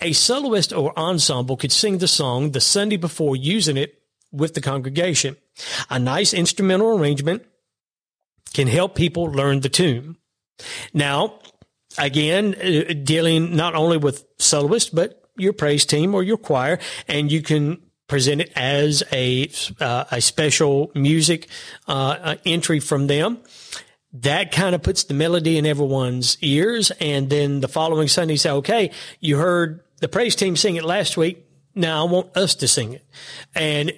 A 0.00 0.12
soloist 0.12 0.72
or 0.72 0.98
ensemble 0.98 1.56
could 1.56 1.72
sing 1.72 1.98
the 1.98 2.08
song 2.08 2.50
the 2.50 2.60
Sunday 2.60 2.96
before 2.96 3.36
using 3.36 3.76
it 3.76 4.02
with 4.32 4.54
the 4.54 4.60
congregation. 4.60 5.36
A 5.88 5.98
nice 5.98 6.34
instrumental 6.34 6.98
arrangement 6.98 7.44
can 8.52 8.66
help 8.66 8.94
people 8.94 9.24
learn 9.24 9.60
the 9.60 9.68
tune. 9.68 10.16
Now, 10.92 11.40
again, 11.98 12.54
uh, 12.54 12.92
dealing 13.02 13.56
not 13.56 13.74
only 13.74 13.96
with 13.96 14.26
soloists, 14.38 14.90
but 14.90 15.22
your 15.36 15.52
praise 15.52 15.86
team 15.86 16.14
or 16.14 16.22
your 16.22 16.36
choir, 16.36 16.78
and 17.08 17.30
you 17.30 17.42
can 17.42 17.80
present 18.08 18.40
it 18.40 18.52
as 18.56 19.02
a 19.12 19.50
uh, 19.80 20.04
a 20.10 20.20
special 20.20 20.90
music 20.94 21.48
uh, 21.88 22.16
uh 22.20 22.36
entry 22.44 22.80
from 22.80 23.06
them. 23.06 23.38
That 24.12 24.50
kind 24.50 24.74
of 24.74 24.82
puts 24.82 25.04
the 25.04 25.14
melody 25.14 25.56
in 25.56 25.64
everyone's 25.64 26.36
ears, 26.40 26.90
and 27.00 27.30
then 27.30 27.60
the 27.60 27.68
following 27.68 28.08
Sunday, 28.08 28.36
say, 28.36 28.50
"Okay, 28.50 28.90
you 29.20 29.36
heard 29.36 29.84
the 30.00 30.08
praise 30.08 30.34
team 30.34 30.56
sing 30.56 30.76
it 30.76 30.84
last 30.84 31.16
week. 31.16 31.46
Now 31.74 32.06
I 32.06 32.10
want 32.10 32.36
us 32.36 32.56
to 32.56 32.68
sing 32.68 32.94
it," 32.94 33.06
and 33.54 33.92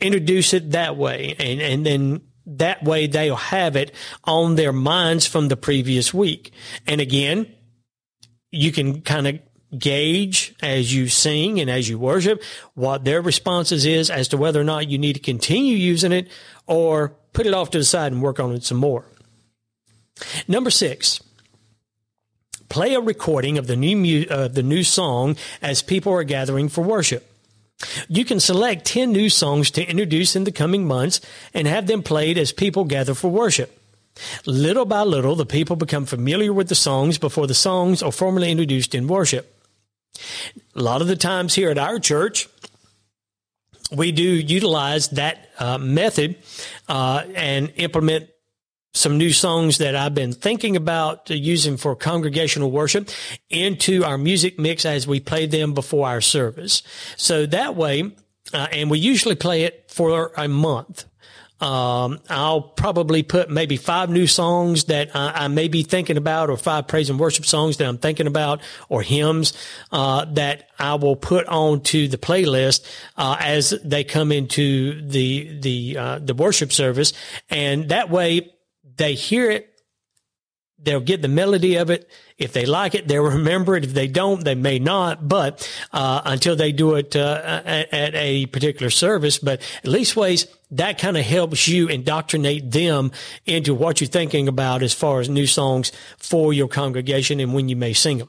introduce 0.00 0.52
it 0.52 0.72
that 0.72 0.96
way, 0.96 1.34
and 1.38 1.62
and 1.62 1.86
then 1.86 2.20
that 2.46 2.84
way 2.84 3.06
they'll 3.06 3.36
have 3.36 3.76
it 3.76 3.94
on 4.24 4.56
their 4.56 4.72
minds 4.72 5.26
from 5.26 5.48
the 5.48 5.56
previous 5.56 6.12
week. 6.12 6.52
And 6.86 7.00
again, 7.00 7.52
you 8.50 8.72
can 8.72 9.00
kind 9.00 9.26
of 9.26 9.38
gauge 9.78 10.54
as 10.62 10.94
you 10.94 11.08
sing 11.08 11.60
and 11.60 11.68
as 11.68 11.88
you 11.88 11.98
worship 11.98 12.42
what 12.74 13.04
their 13.04 13.20
responses 13.20 13.84
is 13.84 14.10
as 14.10 14.28
to 14.28 14.36
whether 14.36 14.60
or 14.60 14.64
not 14.64 14.88
you 14.88 14.98
need 14.98 15.14
to 15.14 15.20
continue 15.20 15.76
using 15.76 16.12
it 16.12 16.28
or 16.66 17.16
put 17.32 17.46
it 17.46 17.54
off 17.54 17.70
to 17.70 17.78
the 17.78 17.84
side 17.84 18.12
and 18.12 18.22
work 18.22 18.38
on 18.38 18.52
it 18.52 18.62
some 18.62 18.78
more. 18.78 19.04
Number 20.46 20.70
six, 20.70 21.20
play 22.68 22.94
a 22.94 23.00
recording 23.00 23.58
of 23.58 23.66
the 23.66 23.76
new 23.76 23.96
mu- 23.96 24.26
uh, 24.30 24.48
the 24.48 24.62
new 24.62 24.84
song 24.84 25.36
as 25.60 25.82
people 25.82 26.12
are 26.12 26.24
gathering 26.24 26.68
for 26.68 26.82
worship. 26.82 27.33
You 28.08 28.24
can 28.24 28.40
select 28.40 28.86
10 28.86 29.12
new 29.12 29.28
songs 29.28 29.70
to 29.72 29.84
introduce 29.84 30.36
in 30.36 30.44
the 30.44 30.52
coming 30.52 30.86
months 30.86 31.20
and 31.52 31.66
have 31.66 31.86
them 31.86 32.02
played 32.02 32.38
as 32.38 32.52
people 32.52 32.84
gather 32.84 33.14
for 33.14 33.30
worship. 33.30 33.80
Little 34.46 34.84
by 34.84 35.02
little, 35.02 35.34
the 35.34 35.46
people 35.46 35.76
become 35.76 36.06
familiar 36.06 36.52
with 36.52 36.68
the 36.68 36.74
songs 36.74 37.18
before 37.18 37.46
the 37.46 37.54
songs 37.54 38.02
are 38.02 38.12
formally 38.12 38.50
introduced 38.50 38.94
in 38.94 39.08
worship. 39.08 39.50
A 40.76 40.82
lot 40.82 41.00
of 41.02 41.08
the 41.08 41.16
times 41.16 41.54
here 41.54 41.70
at 41.70 41.78
our 41.78 41.98
church, 41.98 42.48
we 43.90 44.12
do 44.12 44.22
utilize 44.22 45.08
that 45.10 45.50
uh, 45.58 45.78
method 45.78 46.36
uh, 46.88 47.24
and 47.34 47.72
implement 47.76 48.28
some 48.94 49.18
new 49.18 49.32
songs 49.32 49.78
that 49.78 49.96
I've 49.96 50.14
been 50.14 50.32
thinking 50.32 50.76
about 50.76 51.28
using 51.28 51.76
for 51.76 51.94
congregational 51.96 52.70
worship 52.70 53.10
into 53.50 54.04
our 54.04 54.16
music 54.16 54.58
mix 54.58 54.86
as 54.86 55.06
we 55.06 55.20
play 55.20 55.46
them 55.46 55.74
before 55.74 56.06
our 56.06 56.20
service. 56.20 56.82
So 57.16 57.44
that 57.46 57.74
way, 57.74 58.12
uh, 58.52 58.68
and 58.72 58.90
we 58.90 58.98
usually 58.98 59.34
play 59.34 59.64
it 59.64 59.90
for 59.90 60.32
a 60.36 60.48
month. 60.48 61.04
Um, 61.60 62.20
I'll 62.28 62.60
probably 62.60 63.22
put 63.22 63.48
maybe 63.48 63.76
five 63.76 64.10
new 64.10 64.26
songs 64.26 64.84
that 64.84 65.14
I, 65.14 65.44
I, 65.44 65.48
may 65.48 65.68
be 65.68 65.82
thinking 65.82 66.16
about, 66.16 66.50
or 66.50 66.56
five 66.56 66.88
praise 66.88 67.08
and 67.08 67.18
worship 67.18 67.46
songs 67.46 67.76
that 67.78 67.88
I'm 67.88 67.96
thinking 67.96 68.26
about, 68.26 68.60
or 68.88 69.02
hymns 69.02 69.54
uh, 69.90 70.26
that 70.32 70.68
I 70.78 70.96
will 70.96 71.16
put 71.16 71.46
onto 71.46 72.08
the 72.08 72.18
playlist 72.18 72.84
uh, 73.16 73.36
as 73.38 73.70
they 73.82 74.04
come 74.04 74.30
into 74.30 75.00
the 75.08 75.58
the 75.60 75.96
uh, 75.96 76.18
the 76.18 76.34
worship 76.34 76.72
service, 76.72 77.12
and 77.48 77.88
that 77.88 78.10
way 78.10 78.53
they 78.96 79.14
hear 79.14 79.50
it, 79.50 79.70
they'll 80.78 81.00
get 81.00 81.22
the 81.22 81.28
melody 81.28 81.76
of 81.76 81.90
it. 81.90 82.08
If 82.36 82.52
they 82.52 82.66
like 82.66 82.94
it, 82.94 83.08
they'll 83.08 83.22
remember 83.30 83.76
it. 83.76 83.84
If 83.84 83.94
they 83.94 84.06
don't, 84.06 84.44
they 84.44 84.54
may 84.54 84.78
not. 84.78 85.28
But 85.28 85.68
uh, 85.92 86.22
until 86.24 86.56
they 86.56 86.72
do 86.72 86.94
it 86.94 87.16
uh, 87.16 87.62
at, 87.64 87.92
at, 87.92 88.14
a 88.14 88.46
particular 88.46 88.90
service, 88.90 89.38
but 89.38 89.60
at 89.78 89.90
least 89.90 90.16
ways 90.16 90.46
that 90.70 90.98
kind 90.98 91.16
of 91.16 91.24
helps 91.24 91.68
you 91.68 91.88
indoctrinate 91.88 92.70
them 92.70 93.12
into 93.46 93.74
what 93.74 94.00
you're 94.00 94.08
thinking 94.08 94.48
about 94.48 94.82
as 94.82 94.92
far 94.92 95.20
as 95.20 95.28
new 95.28 95.46
songs 95.46 95.92
for 96.18 96.52
your 96.52 96.68
congregation 96.68 97.40
and 97.40 97.54
when 97.54 97.68
you 97.68 97.76
may 97.76 97.92
sing 97.92 98.18
them. 98.18 98.28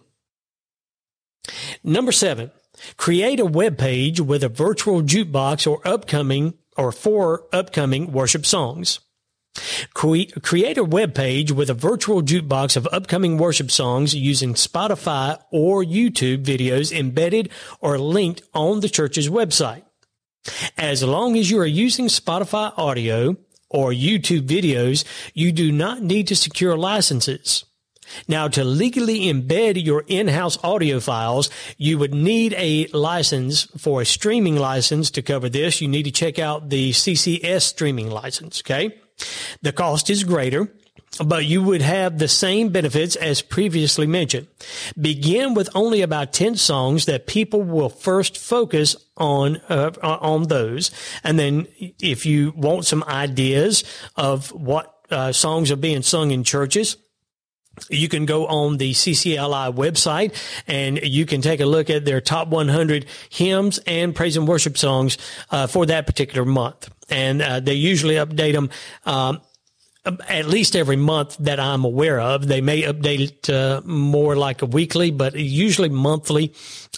Number 1.84 2.12
seven, 2.12 2.52
Create 2.98 3.40
a 3.40 3.46
web 3.46 3.78
page 3.78 4.20
with 4.20 4.44
a 4.44 4.50
virtual 4.50 5.02
jukebox 5.02 5.70
or 5.70 5.86
upcoming 5.88 6.56
or 6.78 6.92
for 6.92 7.44
upcoming 7.54 8.12
worship 8.12 8.46
songs. 8.46 9.00
Create 9.94 10.78
a 10.78 10.84
web 10.84 11.16
page 11.16 11.52
with 11.52 11.70
a 11.70 11.74
virtual 11.74 12.22
jukebox 12.22 12.76
of 12.76 12.88
upcoming 12.92 13.38
worship 13.38 13.72
songs 13.72 14.14
using 14.14 14.54
Spotify 14.54 15.42
or 15.52 15.84
YouTube 15.84 16.44
videos 16.44 16.92
embedded 16.92 17.50
or 17.80 17.98
linked 17.98 18.42
on 18.54 18.82
the 18.82 18.90
church's 18.90 19.30
website. 19.30 19.84
As 20.78 21.02
long 21.02 21.38
as 21.38 21.50
you 21.50 21.60
are 21.60 21.66
using 21.66 22.08
Spotify 22.08 22.72
audio 22.78 23.38
or 23.70 23.92
YouTube 23.92 24.48
videos, 24.48 25.04
you 25.34 25.52
do 25.52 25.72
not 25.72 26.02
need 26.04 26.28
to 26.28 26.36
secure 26.36 26.78
licenses. 26.78 27.66
Now, 28.28 28.48
to 28.50 28.64
legally 28.64 29.22
embed 29.22 29.84
your 29.84 30.04
in-house 30.08 30.64
audio 30.64 31.00
files, 31.00 31.50
you 31.78 31.98
would 31.98 32.14
need 32.14 32.54
a 32.56 32.86
license 32.88 33.64
for 33.78 34.02
a 34.02 34.06
streaming 34.06 34.58
license 34.58 35.10
to 35.12 35.24
cover 35.24 35.50
this. 35.50 35.82
You 35.82 35.88
need 35.88 36.04
to 36.04 36.12
check 36.12 36.38
out 36.38 36.70
the 36.70 36.92
CCS 36.92 37.64
streaming 37.64 38.12
license. 38.12 38.62
Okay. 38.62 39.02
The 39.62 39.72
cost 39.72 40.10
is 40.10 40.24
greater, 40.24 40.72
but 41.24 41.46
you 41.46 41.62
would 41.64 41.82
have 41.82 42.18
the 42.18 42.28
same 42.28 42.70
benefits 42.70 43.16
as 43.16 43.42
previously 43.42 44.08
mentioned. 44.08 44.48
Begin 45.00 45.54
with 45.54 45.70
only 45.76 46.02
about 46.02 46.34
10 46.34 46.56
songs 46.56 47.06
that 47.06 47.28
people 47.28 47.64
will 47.64 47.90
first 47.90 48.38
focus 48.38 48.96
on, 49.18 49.58
uh, 49.70 49.92
on 50.04 50.44
those. 50.44 50.92
And 51.24 51.40
then 51.40 51.68
if 52.02 52.26
you 52.26 52.52
want 52.56 52.86
some 52.86 53.04
ideas 53.04 53.84
of 54.16 54.52
what 54.52 54.94
uh, 55.10 55.32
songs 55.32 55.72
are 55.72 55.78
being 55.78 56.02
sung 56.02 56.32
in 56.32 56.44
churches, 56.44 56.98
you 57.90 58.08
can 58.08 58.26
go 58.26 58.48
on 58.48 58.78
the 58.78 58.94
CCLI 58.94 59.74
website 59.76 60.36
and 60.68 61.00
you 61.04 61.26
can 61.26 61.42
take 61.42 61.60
a 61.60 61.66
look 61.66 61.90
at 61.90 62.06
their 62.06 62.22
top 62.22 62.48
100 62.48 63.06
hymns 63.30 63.80
and 63.86 64.16
praise 64.16 64.38
and 64.38 64.48
worship 64.48 64.78
songs 64.78 65.18
uh, 65.52 65.68
for 65.68 65.86
that 65.86 66.06
particular 66.06 66.46
month. 66.46 66.90
And 67.10 67.42
uh, 67.42 67.60
they 67.60 67.74
usually 67.74 68.16
update 68.16 68.54
them 68.54 68.70
um, 69.06 69.42
at 70.28 70.46
least 70.46 70.76
every 70.76 70.96
month 70.96 71.38
that 71.40 71.60
I'm 71.60 71.84
aware 71.84 72.20
of. 72.20 72.48
They 72.48 72.62
may 72.62 72.84
update 72.84 73.20
it 73.20 73.50
uh, 73.50 73.82
more 73.86 74.36
like 74.36 74.62
a 74.62 74.66
weekly, 74.66 75.12
but 75.12 75.36
usually 75.36 75.90
monthly 75.90 76.54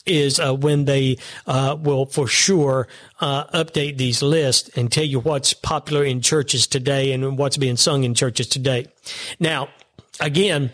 is 0.05 0.39
uh, 0.39 0.53
when 0.53 0.85
they 0.85 1.17
uh, 1.45 1.77
will 1.79 2.05
for 2.05 2.27
sure 2.27 2.87
uh, 3.19 3.45
update 3.45 3.97
these 3.97 4.21
lists 4.21 4.69
and 4.75 4.91
tell 4.91 5.03
you 5.03 5.19
what's 5.19 5.53
popular 5.53 6.03
in 6.03 6.21
churches 6.21 6.67
today 6.67 7.11
and 7.11 7.37
what's 7.37 7.57
being 7.57 7.77
sung 7.77 8.03
in 8.03 8.13
churches 8.13 8.47
today. 8.47 8.87
Now, 9.39 9.69
again, 10.19 10.71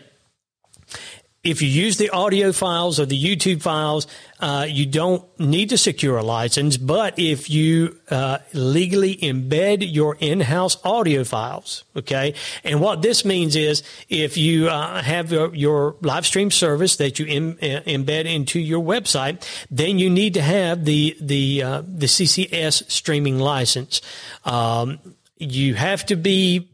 if 1.44 1.60
you 1.60 1.68
use 1.68 1.98
the 1.98 2.08
audio 2.08 2.52
files 2.52 2.98
or 2.98 3.04
the 3.04 3.22
YouTube 3.22 3.60
files, 3.60 4.06
uh, 4.40 4.66
you 4.66 4.86
don't 4.86 5.22
need 5.38 5.68
to 5.68 5.78
secure 5.78 6.16
a 6.16 6.22
license. 6.22 6.78
But 6.78 7.18
if 7.18 7.50
you 7.50 7.98
uh, 8.10 8.38
legally 8.54 9.16
embed 9.16 9.86
your 9.94 10.16
in-house 10.18 10.78
audio 10.84 11.22
files, 11.22 11.84
okay, 11.94 12.32
and 12.64 12.80
what 12.80 13.02
this 13.02 13.26
means 13.26 13.56
is 13.56 13.82
if 14.08 14.38
you 14.38 14.70
uh, 14.70 15.02
have 15.02 15.30
your, 15.30 15.54
your, 15.54 15.96
live 16.00 16.24
stream 16.24 16.50
service 16.50 16.96
that 16.96 17.18
you 17.18 17.26
uh, 17.26 17.80
embed 17.86 18.24
into 18.24 18.58
your 18.58 18.82
website, 18.82 19.46
then 19.70 19.98
you 19.98 20.08
need 20.08 20.34
to 20.34 20.42
have 20.42 20.86
the 20.86 21.14
the 21.20 21.62
uh, 21.62 21.82
the 21.86 22.06
CCS 22.06 22.90
streaming 22.90 23.38
license. 23.38 24.00
Um, 24.44 24.98
you 25.36 25.74
have 25.74 26.06
to 26.06 26.16
be 26.16 26.68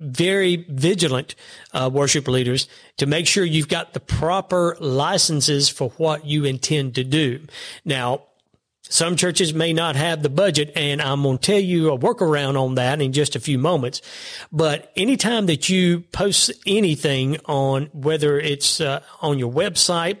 very 0.00 0.64
vigilant 0.68 1.34
uh, 1.72 1.90
worship 1.92 2.26
leaders 2.26 2.66
to 2.96 3.06
make 3.06 3.26
sure 3.26 3.44
you've 3.44 3.68
got 3.68 3.92
the 3.92 4.00
proper 4.00 4.76
licenses 4.80 5.68
for 5.68 5.90
what 5.90 6.24
you 6.24 6.44
intend 6.44 6.94
to 6.94 7.04
do. 7.04 7.46
Now, 7.84 8.22
some 8.82 9.14
churches 9.14 9.54
may 9.54 9.72
not 9.72 9.94
have 9.94 10.22
the 10.22 10.28
budget, 10.28 10.72
and 10.74 11.00
I'm 11.00 11.22
going 11.22 11.38
to 11.38 11.46
tell 11.46 11.60
you 11.60 11.92
a 11.92 11.98
workaround 11.98 12.60
on 12.60 12.74
that 12.74 13.00
in 13.00 13.12
just 13.12 13.36
a 13.36 13.40
few 13.40 13.56
moments. 13.56 14.02
But 14.50 14.90
anytime 14.96 15.46
that 15.46 15.68
you 15.68 16.00
post 16.12 16.50
anything 16.66 17.38
on 17.44 17.84
whether 17.92 18.40
it's 18.40 18.80
uh, 18.80 19.00
on 19.20 19.38
your 19.38 19.52
website 19.52 20.18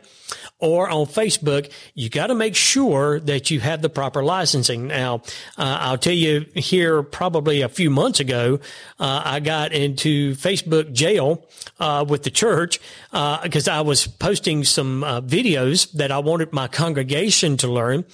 or 0.60 0.88
on 0.88 1.06
Facebook, 1.06 1.70
you 1.94 2.08
got 2.08 2.28
to 2.28 2.34
make 2.34 2.54
sure 2.54 3.20
that 3.20 3.50
you 3.50 3.60
have 3.60 3.82
the 3.82 3.88
proper 3.88 4.22
licensing. 4.22 4.86
Now, 4.86 5.22
uh, 5.58 5.78
I'll 5.80 5.98
tell 5.98 6.12
you 6.12 6.46
here 6.54 7.02
probably 7.02 7.62
a 7.62 7.68
few 7.68 7.90
months 7.90 8.20
ago, 8.20 8.60
uh, 8.98 9.22
I 9.24 9.40
got 9.40 9.72
into 9.72 10.34
Facebook 10.34 10.92
jail 10.92 11.46
uh, 11.78 12.04
with 12.08 12.22
the 12.22 12.30
church 12.30 12.80
because 13.10 13.68
uh, 13.68 13.72
I 13.72 13.80
was 13.80 14.06
posting 14.06 14.64
some 14.64 15.02
uh, 15.04 15.20
videos 15.20 15.90
that 15.92 16.12
I 16.12 16.18
wanted 16.18 16.52
my 16.52 16.68
congregation 16.68 17.56
to 17.58 17.68
learn 17.68 18.04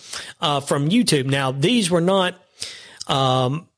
uh, 0.41 0.61
from 0.61 0.89
YouTube. 0.89 1.27
Now, 1.27 1.53
these 1.53 1.91
were 1.91 2.01
not 2.01 2.35
um, 3.07 3.69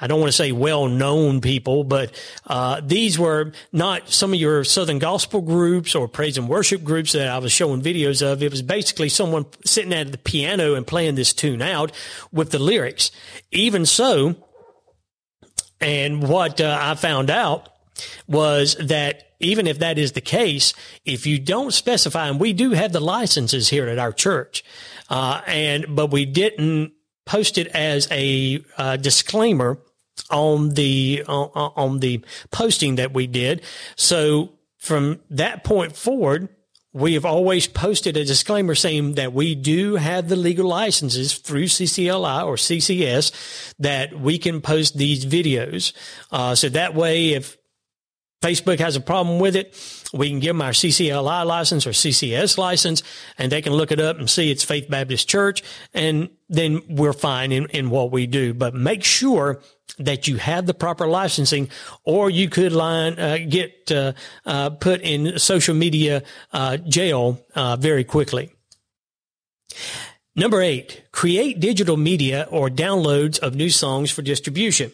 I 0.00 0.06
don't 0.06 0.20
want 0.20 0.28
to 0.28 0.36
say 0.36 0.52
well 0.52 0.88
known 0.88 1.40
people, 1.40 1.84
but 1.84 2.12
uh, 2.46 2.80
these 2.84 3.18
were 3.18 3.52
not 3.72 4.10
some 4.10 4.32
of 4.32 4.40
your 4.40 4.64
Southern 4.64 4.98
gospel 4.98 5.40
groups 5.40 5.94
or 5.94 6.08
praise 6.08 6.36
and 6.36 6.48
worship 6.48 6.84
groups 6.84 7.12
that 7.12 7.28
I 7.28 7.38
was 7.38 7.52
showing 7.52 7.82
videos 7.82 8.20
of. 8.20 8.42
It 8.42 8.50
was 8.50 8.62
basically 8.62 9.08
someone 9.08 9.46
sitting 9.64 9.92
at 9.92 10.12
the 10.12 10.18
piano 10.18 10.74
and 10.74 10.86
playing 10.86 11.14
this 11.14 11.32
tune 11.32 11.62
out 11.62 11.92
with 12.32 12.50
the 12.50 12.58
lyrics. 12.58 13.10
Even 13.52 13.86
so, 13.86 14.36
and 15.80 16.26
what 16.28 16.60
uh, 16.60 16.78
I 16.80 16.94
found 16.94 17.30
out 17.30 17.68
was 18.26 18.76
that 18.76 19.34
even 19.40 19.66
if 19.66 19.80
that 19.80 19.98
is 19.98 20.12
the 20.12 20.20
case, 20.20 20.72
if 21.04 21.26
you 21.26 21.38
don't 21.38 21.72
specify, 21.72 22.28
and 22.28 22.40
we 22.40 22.52
do 22.52 22.70
have 22.70 22.92
the 22.92 23.00
licenses 23.00 23.68
here 23.68 23.88
at 23.88 23.98
our 23.98 24.12
church, 24.12 24.64
uh, 25.10 25.42
and 25.46 25.94
but 25.94 26.10
we 26.10 26.24
didn't 26.24 26.93
post 27.26 27.58
it 27.58 27.68
as 27.68 28.08
a 28.10 28.64
uh, 28.76 28.96
disclaimer 28.96 29.78
on 30.30 30.70
the 30.70 31.24
uh, 31.26 31.32
on 31.32 32.00
the 32.00 32.24
posting 32.50 32.96
that 32.96 33.12
we 33.12 33.26
did. 33.26 33.62
So 33.96 34.52
from 34.78 35.20
that 35.30 35.64
point 35.64 35.96
forward, 35.96 36.48
we 36.92 37.14
have 37.14 37.24
always 37.24 37.66
posted 37.66 38.16
a 38.16 38.24
disclaimer 38.24 38.74
saying 38.76 39.14
that 39.14 39.32
we 39.32 39.56
do 39.56 39.96
have 39.96 40.28
the 40.28 40.36
legal 40.36 40.68
licenses 40.68 41.34
through 41.38 41.64
CCLI 41.64 42.46
or 42.46 42.54
CCS 42.54 43.74
that 43.80 44.18
we 44.18 44.38
can 44.38 44.60
post 44.60 44.96
these 44.96 45.26
videos. 45.26 45.92
Uh, 46.30 46.54
so 46.54 46.68
that 46.68 46.94
way, 46.94 47.30
if 47.32 47.56
Facebook 48.44 48.78
has 48.78 48.94
a 48.94 49.00
problem 49.00 49.40
with 49.40 49.56
it, 49.56 49.74
we 50.12 50.28
can 50.28 50.38
give 50.38 50.50
them 50.50 50.62
our 50.62 50.70
CCLI 50.70 51.44
license 51.46 51.86
or 51.86 51.90
CCS 51.90 52.58
license 52.58 53.02
and 53.38 53.50
they 53.50 53.62
can 53.62 53.72
look 53.72 53.90
it 53.90 53.98
up 53.98 54.18
and 54.18 54.28
see 54.28 54.50
it's 54.50 54.62
Faith 54.62 54.88
Baptist 54.88 55.28
Church 55.28 55.62
and 55.94 56.28
then 56.54 56.82
we're 56.88 57.12
fine 57.12 57.52
in, 57.52 57.66
in 57.66 57.90
what 57.90 58.10
we 58.10 58.26
do. 58.26 58.54
But 58.54 58.74
make 58.74 59.04
sure 59.04 59.60
that 59.98 60.26
you 60.26 60.36
have 60.36 60.66
the 60.66 60.74
proper 60.74 61.06
licensing 61.06 61.68
or 62.04 62.30
you 62.30 62.48
could 62.48 62.72
line, 62.72 63.18
uh, 63.18 63.38
get, 63.48 63.92
uh, 63.92 64.12
uh, 64.46 64.70
put 64.70 65.00
in 65.02 65.38
social 65.38 65.74
media, 65.74 66.22
uh, 66.52 66.76
jail, 66.78 67.40
uh, 67.54 67.76
very 67.76 68.04
quickly. 68.04 68.50
Number 70.36 70.60
eight, 70.60 71.04
create 71.12 71.60
digital 71.60 71.96
media 71.96 72.48
or 72.50 72.68
downloads 72.68 73.38
of 73.38 73.54
new 73.54 73.70
songs 73.70 74.10
for 74.10 74.22
distribution. 74.22 74.90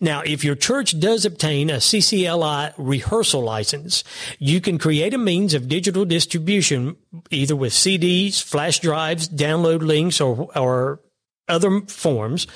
Now, 0.00 0.20
if 0.20 0.44
your 0.44 0.54
church 0.54 0.98
does 0.98 1.24
obtain 1.24 1.70
a 1.70 1.76
CCLI 1.76 2.74
rehearsal 2.76 3.42
license, 3.42 4.04
you 4.38 4.60
can 4.60 4.78
create 4.78 5.14
a 5.14 5.18
means 5.18 5.54
of 5.54 5.68
digital 5.68 6.04
distribution 6.04 6.96
either 7.30 7.56
with 7.56 7.72
CDs, 7.72 8.42
flash 8.42 8.80
drives, 8.80 9.28
download 9.28 9.80
links, 9.80 10.20
or, 10.20 10.48
or 10.54 11.00
other 11.48 11.80
forms 11.82 12.46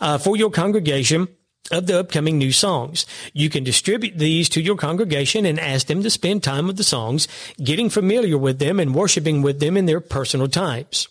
uh, 0.00 0.18
for 0.18 0.36
your 0.36 0.50
congregation 0.50 1.28
of 1.70 1.86
the 1.86 1.98
upcoming 1.98 2.38
new 2.38 2.52
songs. 2.52 3.06
You 3.32 3.50
can 3.50 3.64
distribute 3.64 4.18
these 4.18 4.48
to 4.50 4.60
your 4.60 4.76
congregation 4.76 5.44
and 5.44 5.58
ask 5.58 5.86
them 5.86 6.02
to 6.02 6.10
spend 6.10 6.42
time 6.42 6.66
with 6.66 6.76
the 6.76 6.84
songs, 6.84 7.26
getting 7.62 7.90
familiar 7.90 8.38
with 8.38 8.58
them 8.58 8.78
and 8.78 8.94
worshiping 8.94 9.42
with 9.42 9.60
them 9.60 9.76
in 9.76 9.86
their 9.86 10.00
personal 10.00 10.48
times. 10.48 11.08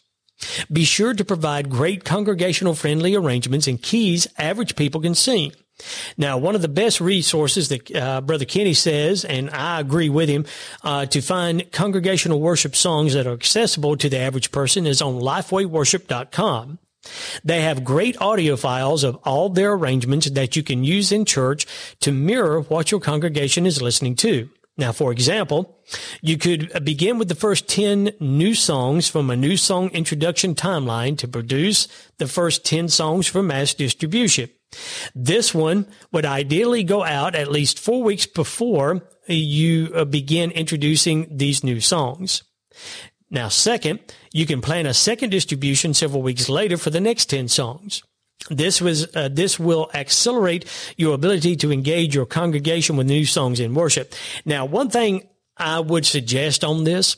Be 0.71 0.83
sure 0.83 1.13
to 1.13 1.25
provide 1.25 1.69
great 1.69 2.03
congregational 2.03 2.75
friendly 2.75 3.15
arrangements 3.15 3.67
and 3.67 3.81
keys 3.81 4.27
average 4.37 4.75
people 4.75 5.01
can 5.01 5.15
sing. 5.15 5.51
Now, 6.17 6.37
one 6.37 6.55
of 6.55 6.61
the 6.61 6.69
best 6.69 7.01
resources 7.01 7.69
that 7.69 7.93
uh, 7.93 8.21
Brother 8.21 8.45
Kenny 8.45 8.73
says, 8.73 9.25
and 9.25 9.49
I 9.49 9.79
agree 9.79 10.09
with 10.09 10.29
him, 10.29 10.45
uh, 10.83 11.05
to 11.07 11.21
find 11.21 11.69
congregational 11.71 12.39
worship 12.39 12.75
songs 12.75 13.13
that 13.13 13.27
are 13.27 13.33
accessible 13.33 13.97
to 13.97 14.09
the 14.09 14.17
average 14.17 14.51
person 14.51 14.87
is 14.87 15.01
on 15.01 15.15
lifewayworship.com. 15.15 16.79
They 17.43 17.61
have 17.61 17.83
great 17.83 18.19
audio 18.19 18.55
files 18.55 19.03
of 19.03 19.17
all 19.23 19.49
their 19.49 19.73
arrangements 19.73 20.29
that 20.29 20.55
you 20.55 20.63
can 20.63 20.83
use 20.83 21.11
in 21.11 21.25
church 21.25 21.67
to 21.99 22.11
mirror 22.11 22.61
what 22.61 22.89
your 22.89 22.99
congregation 22.99 23.65
is 23.65 23.81
listening 23.81 24.15
to. 24.17 24.49
Now, 24.77 24.91
for 24.91 25.11
example, 25.11 25.79
you 26.21 26.37
could 26.37 26.83
begin 26.83 27.17
with 27.17 27.29
the 27.29 27.35
first 27.35 27.69
10 27.69 28.11
new 28.19 28.53
songs 28.53 29.07
from 29.07 29.29
a 29.29 29.35
new 29.35 29.55
song 29.55 29.89
introduction 29.91 30.53
timeline 30.53 31.17
to 31.19 31.27
produce 31.27 31.87
the 32.17 32.27
first 32.27 32.65
10 32.65 32.89
songs 32.89 33.27
for 33.27 33.41
mass 33.41 33.73
distribution. 33.73 34.49
This 35.13 35.53
one 35.53 35.87
would 36.11 36.25
ideally 36.25 36.83
go 36.83 37.03
out 37.03 37.35
at 37.35 37.51
least 37.51 37.79
four 37.79 38.03
weeks 38.03 38.25
before 38.25 39.07
you 39.27 39.91
uh, 39.95 40.03
begin 40.03 40.51
introducing 40.51 41.27
these 41.31 41.63
new 41.63 41.79
songs. 41.79 42.43
Now, 43.29 43.47
second, 43.47 43.99
you 44.33 44.45
can 44.45 44.61
plan 44.61 44.85
a 44.85 44.93
second 44.93 45.29
distribution 45.29 45.93
several 45.93 46.21
weeks 46.21 46.49
later 46.49 46.77
for 46.77 46.89
the 46.89 47.01
next 47.01 47.25
10 47.29 47.47
songs. 47.47 48.03
This 48.49 48.79
was 48.79 49.15
uh, 49.15 49.29
this 49.31 49.59
will 49.59 49.89
accelerate 49.93 50.65
your 50.97 51.15
ability 51.15 51.55
to 51.57 51.71
engage 51.71 52.13
your 52.13 52.25
congregation 52.25 52.95
with 52.95 53.07
new 53.07 53.25
songs 53.25 53.59
in 53.59 53.73
worship. 53.73 54.13
Now, 54.45 54.65
one 54.65 54.89
thing 54.89 55.27
I 55.57 55.79
would 55.79 56.05
suggest 56.05 56.63
on 56.63 56.83
this 56.83 57.17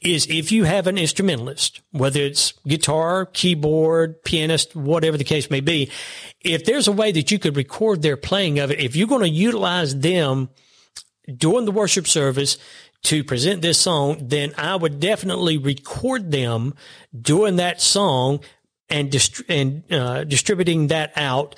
is 0.00 0.26
if 0.26 0.50
you 0.50 0.64
have 0.64 0.86
an 0.86 0.98
instrumentalist, 0.98 1.80
whether 1.92 2.20
it's 2.20 2.52
guitar, 2.66 3.26
keyboard, 3.26 4.22
pianist, 4.24 4.74
whatever 4.74 5.16
the 5.16 5.24
case 5.24 5.50
may 5.50 5.60
be, 5.60 5.90
if 6.40 6.64
there's 6.64 6.88
a 6.88 6.92
way 6.92 7.12
that 7.12 7.30
you 7.30 7.38
could 7.38 7.56
record 7.56 8.02
their 8.02 8.16
playing 8.16 8.58
of 8.58 8.70
it, 8.70 8.80
if 8.80 8.96
you're 8.96 9.08
going 9.08 9.22
to 9.22 9.28
utilize 9.28 9.98
them 9.98 10.50
during 11.36 11.64
the 11.64 11.72
worship 11.72 12.06
service 12.06 12.58
to 13.02 13.24
present 13.24 13.62
this 13.62 13.78
song, 13.78 14.18
then 14.20 14.52
I 14.58 14.76
would 14.76 15.00
definitely 15.00 15.56
record 15.56 16.30
them 16.30 16.74
doing 17.18 17.56
that 17.56 17.80
song 17.80 18.40
and, 18.90 19.10
dist- 19.10 19.42
and 19.48 19.84
uh, 19.92 20.24
distributing 20.24 20.88
that 20.88 21.12
out 21.16 21.54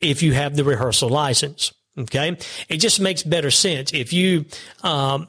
if 0.00 0.22
you 0.22 0.32
have 0.32 0.56
the 0.56 0.64
rehearsal 0.64 1.08
license. 1.08 1.72
Okay. 1.98 2.36
It 2.68 2.76
just 2.76 3.00
makes 3.00 3.22
better 3.22 3.50
sense. 3.50 3.92
If 3.92 4.12
you, 4.12 4.44
um, 4.82 5.28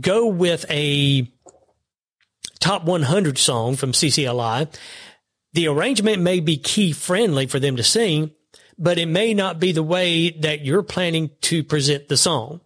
go 0.00 0.26
with 0.26 0.64
a 0.70 1.30
top 2.60 2.84
100 2.84 3.38
song 3.38 3.76
from 3.76 3.92
CCLI, 3.92 4.72
the 5.52 5.66
arrangement 5.66 6.22
may 6.22 6.40
be 6.40 6.56
key 6.56 6.92
friendly 6.92 7.46
for 7.46 7.58
them 7.58 7.76
to 7.76 7.82
sing, 7.82 8.30
but 8.78 8.98
it 8.98 9.06
may 9.06 9.34
not 9.34 9.58
be 9.58 9.72
the 9.72 9.82
way 9.82 10.30
that 10.30 10.64
you're 10.64 10.82
planning 10.82 11.30
to 11.42 11.64
present 11.64 12.08
the 12.08 12.16
song. 12.16 12.60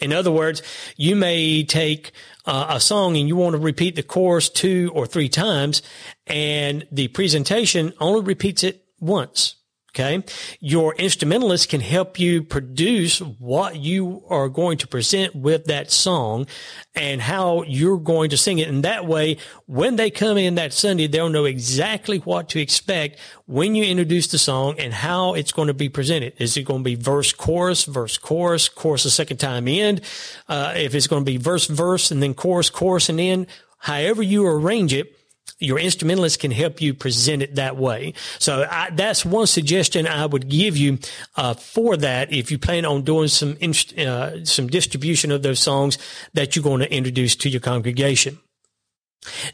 In 0.00 0.12
other 0.12 0.30
words, 0.30 0.62
you 0.96 1.14
may 1.14 1.64
take 1.64 2.12
uh, 2.46 2.66
a 2.70 2.80
song 2.80 3.16
and 3.16 3.28
you 3.28 3.36
want 3.36 3.54
to 3.54 3.58
repeat 3.58 3.96
the 3.96 4.02
chorus 4.02 4.48
two 4.48 4.90
or 4.94 5.06
three 5.06 5.28
times, 5.28 5.82
and 6.26 6.86
the 6.90 7.08
presentation 7.08 7.92
only 8.00 8.22
repeats 8.22 8.64
it 8.64 8.84
once. 8.98 9.56
Okay. 9.90 10.22
Your 10.60 10.94
instrumentalist 10.94 11.68
can 11.68 11.80
help 11.80 12.20
you 12.20 12.44
produce 12.44 13.20
what 13.20 13.74
you 13.74 14.22
are 14.28 14.48
going 14.48 14.78
to 14.78 14.86
present 14.86 15.34
with 15.34 15.64
that 15.64 15.90
song 15.90 16.46
and 16.94 17.20
how 17.20 17.64
you're 17.64 17.98
going 17.98 18.30
to 18.30 18.36
sing 18.36 18.60
it. 18.60 18.68
And 18.68 18.84
that 18.84 19.06
way, 19.06 19.38
when 19.66 19.96
they 19.96 20.10
come 20.10 20.38
in 20.38 20.54
that 20.54 20.72
Sunday, 20.72 21.08
they'll 21.08 21.28
know 21.28 21.44
exactly 21.44 22.18
what 22.18 22.48
to 22.50 22.60
expect 22.60 23.18
when 23.46 23.74
you 23.74 23.82
introduce 23.82 24.28
the 24.28 24.38
song 24.38 24.78
and 24.78 24.94
how 24.94 25.34
it's 25.34 25.50
going 25.50 25.68
to 25.68 25.74
be 25.74 25.88
presented. 25.88 26.34
Is 26.38 26.56
it 26.56 26.62
going 26.62 26.80
to 26.80 26.84
be 26.84 26.94
verse, 26.94 27.32
chorus, 27.32 27.84
verse, 27.84 28.16
chorus, 28.16 28.68
chorus 28.68 29.02
the 29.02 29.10
second 29.10 29.38
time 29.38 29.66
end? 29.66 30.02
Uh, 30.48 30.72
if 30.76 30.94
it's 30.94 31.08
going 31.08 31.24
to 31.24 31.30
be 31.30 31.36
verse, 31.36 31.66
verse, 31.66 32.12
and 32.12 32.22
then 32.22 32.34
chorus, 32.34 32.70
chorus, 32.70 33.08
and 33.08 33.18
end, 33.18 33.48
however 33.78 34.22
you 34.22 34.46
arrange 34.46 34.94
it, 34.94 35.19
your 35.58 35.78
instrumentalist 35.78 36.40
can 36.40 36.50
help 36.50 36.80
you 36.80 36.94
present 36.94 37.42
it 37.42 37.56
that 37.56 37.76
way. 37.76 38.14
So 38.38 38.66
I, 38.70 38.90
that's 38.90 39.24
one 39.24 39.46
suggestion 39.46 40.06
I 40.06 40.26
would 40.26 40.48
give 40.48 40.76
you 40.76 40.98
uh, 41.36 41.54
for 41.54 41.96
that 41.98 42.32
if 42.32 42.50
you 42.50 42.58
plan 42.58 42.84
on 42.84 43.02
doing 43.02 43.28
some 43.28 43.56
uh, 43.98 44.44
some 44.44 44.66
distribution 44.68 45.30
of 45.30 45.42
those 45.42 45.60
songs 45.60 45.98
that 46.34 46.54
you're 46.54 46.62
going 46.62 46.80
to 46.80 46.92
introduce 46.92 47.36
to 47.36 47.48
your 47.48 47.60
congregation. 47.60 48.38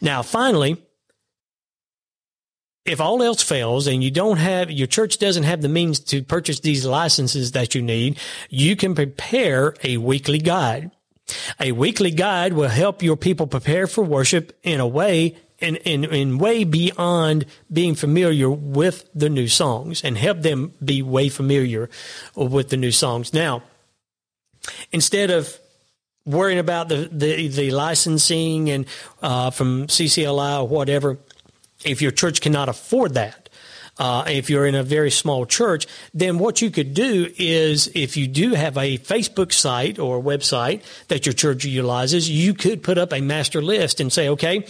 Now, 0.00 0.22
finally, 0.22 0.82
if 2.84 3.00
all 3.00 3.22
else 3.22 3.42
fails 3.42 3.86
and 3.88 4.02
you 4.02 4.10
don't 4.10 4.36
have 4.36 4.70
your 4.70 4.86
church 4.86 5.18
doesn't 5.18 5.42
have 5.42 5.60
the 5.60 5.68
means 5.68 5.98
to 5.98 6.22
purchase 6.22 6.60
these 6.60 6.86
licenses 6.86 7.52
that 7.52 7.74
you 7.74 7.82
need, 7.82 8.18
you 8.48 8.76
can 8.76 8.94
prepare 8.94 9.74
a 9.82 9.96
weekly 9.96 10.38
guide. 10.38 10.92
A 11.58 11.72
weekly 11.72 12.12
guide 12.12 12.52
will 12.52 12.68
help 12.68 13.02
your 13.02 13.16
people 13.16 13.48
prepare 13.48 13.88
for 13.88 14.04
worship 14.04 14.56
in 14.62 14.78
a 14.78 14.86
way 14.86 15.36
and, 15.60 15.78
and, 15.86 16.04
and 16.04 16.40
way 16.40 16.64
beyond 16.64 17.46
being 17.72 17.94
familiar 17.94 18.50
with 18.50 19.08
the 19.14 19.28
new 19.28 19.48
songs 19.48 20.02
and 20.04 20.18
help 20.18 20.42
them 20.42 20.72
be 20.84 21.02
way 21.02 21.28
familiar 21.28 21.88
with 22.34 22.68
the 22.68 22.76
new 22.76 22.92
songs. 22.92 23.32
Now, 23.32 23.62
instead 24.92 25.30
of 25.30 25.58
worrying 26.24 26.58
about 26.58 26.88
the, 26.88 27.08
the, 27.10 27.48
the 27.48 27.70
licensing 27.70 28.68
and 28.68 28.86
uh, 29.22 29.50
from 29.50 29.86
CCLI 29.86 30.60
or 30.60 30.68
whatever, 30.68 31.18
if 31.84 32.02
your 32.02 32.10
church 32.10 32.40
cannot 32.40 32.68
afford 32.68 33.14
that, 33.14 33.48
uh, 33.98 34.24
if 34.26 34.50
you're 34.50 34.66
in 34.66 34.74
a 34.74 34.82
very 34.82 35.10
small 35.10 35.46
church, 35.46 35.86
then 36.12 36.38
what 36.38 36.60
you 36.60 36.70
could 36.70 36.92
do 36.92 37.32
is 37.38 37.88
if 37.94 38.16
you 38.16 38.26
do 38.26 38.52
have 38.52 38.76
a 38.76 38.98
Facebook 38.98 39.52
site 39.52 39.98
or 39.98 40.22
website 40.22 40.82
that 41.08 41.24
your 41.24 41.32
church 41.32 41.64
utilizes, 41.64 42.28
you 42.28 42.52
could 42.52 42.82
put 42.82 42.98
up 42.98 43.12
a 43.12 43.20
master 43.20 43.62
list 43.62 44.00
and 44.00 44.12
say, 44.12 44.28
okay, 44.28 44.66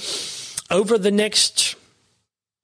over 0.70 0.98
the 0.98 1.10
next 1.10 1.76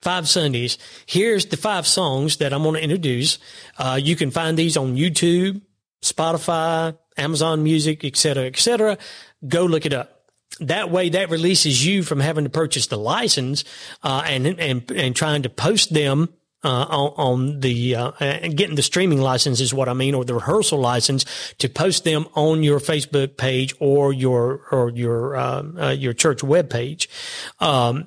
five 0.02 0.28
Sundays, 0.28 0.78
here's 1.06 1.46
the 1.46 1.56
five 1.56 1.86
songs 1.86 2.38
that 2.38 2.52
I'm 2.52 2.62
going 2.62 2.74
to 2.74 2.82
introduce. 2.82 3.38
Uh, 3.78 3.98
you 4.02 4.16
can 4.16 4.30
find 4.30 4.58
these 4.58 4.76
on 4.76 4.96
YouTube, 4.96 5.62
Spotify, 6.02 6.96
Amazon 7.16 7.62
Music, 7.62 8.04
etc., 8.04 8.44
etc. 8.46 8.98
Go 9.46 9.64
look 9.64 9.86
it 9.86 9.92
up. 9.92 10.18
That 10.60 10.90
way, 10.90 11.08
that 11.10 11.30
releases 11.30 11.84
you 11.84 12.02
from 12.02 12.20
having 12.20 12.44
to 12.44 12.50
purchase 12.50 12.86
the 12.86 12.98
license 12.98 13.64
uh, 14.02 14.22
and 14.26 14.46
and 14.46 14.90
and 14.90 15.16
trying 15.16 15.42
to 15.42 15.48
post 15.48 15.94
them 15.94 16.28
uh, 16.64 16.86
on, 16.88 17.12
on, 17.16 17.60
the 17.60 17.96
uh, 17.96 18.12
and 18.20 18.56
getting 18.56 18.76
the 18.76 18.82
streaming 18.82 19.20
license 19.20 19.60
is 19.60 19.74
what 19.74 19.88
I 19.88 19.94
mean, 19.94 20.14
or 20.14 20.24
the 20.24 20.34
rehearsal 20.34 20.78
license 20.78 21.24
to 21.58 21.68
post 21.68 22.04
them 22.04 22.26
on 22.34 22.62
your 22.62 22.78
Facebook 22.78 23.36
page 23.36 23.74
or 23.80 24.12
your 24.12 24.62
or 24.70 24.90
your 24.90 25.36
um, 25.36 25.76
uh, 25.76 25.90
your 25.90 26.12
church 26.12 26.38
webpage. 26.38 27.08
Um, 27.60 28.06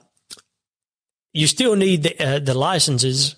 you 1.33 1.47
still 1.47 1.75
need 1.75 2.03
the 2.03 2.19
uh, 2.19 2.39
the 2.39 2.53
licenses 2.53 3.35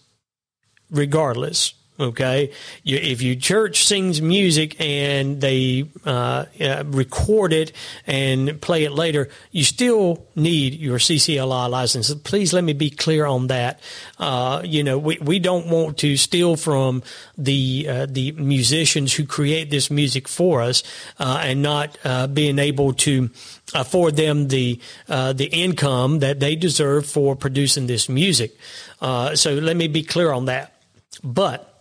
regardless. 0.92 1.74
Okay, 2.00 2.52
you, 2.84 2.98
if 2.98 3.24
your 3.24 3.34
church 3.34 3.84
sings 3.84 4.22
music 4.22 4.80
and 4.80 5.42
they 5.42 5.90
uh, 6.06 6.46
uh, 6.62 6.84
record 6.86 7.54
it 7.54 7.72
and 8.06 8.62
play 8.62 8.84
it 8.84 8.92
later, 8.92 9.30
you 9.52 9.64
still 9.64 10.24
need 10.36 10.76
your 10.76 11.00
CCLI 11.00 11.68
license. 11.68 12.14
Please 12.14 12.54
let 12.54 12.64
me 12.64 12.74
be 12.74 12.92
clear 12.92 13.26
on 13.26 13.48
that. 13.48 13.80
Uh, 14.20 14.62
you 14.64 14.84
know, 14.84 15.00
we, 15.00 15.18
we 15.24 15.40
don't 15.40 15.70
want 15.70 15.98
to 15.98 16.18
steal 16.18 16.56
from 16.56 17.02
the 17.36 17.88
uh, 17.90 18.06
the 18.08 18.32
musicians 18.34 19.16
who 19.16 19.26
create 19.26 19.72
this 19.72 19.90
music 19.90 20.28
for 20.28 20.62
us 20.62 20.84
uh, 21.18 21.42
and 21.44 21.64
not 21.64 21.98
uh, 22.04 22.28
being 22.28 22.60
able 22.60 22.94
to 22.94 23.32
afford 23.74 24.16
them 24.18 24.50
the 24.50 24.80
the 25.08 25.50
income 25.52 26.20
that 26.20 26.40
they 26.40 26.56
deserve 26.56 27.08
for 27.08 27.36
producing 27.36 27.88
this 27.88 28.08
music. 28.08 28.56
so 29.02 29.56
let 29.56 29.76
me 29.76 29.88
be 29.88 30.04
clear 30.04 30.32
on 30.32 30.46
that. 30.46 30.76
But 31.24 31.77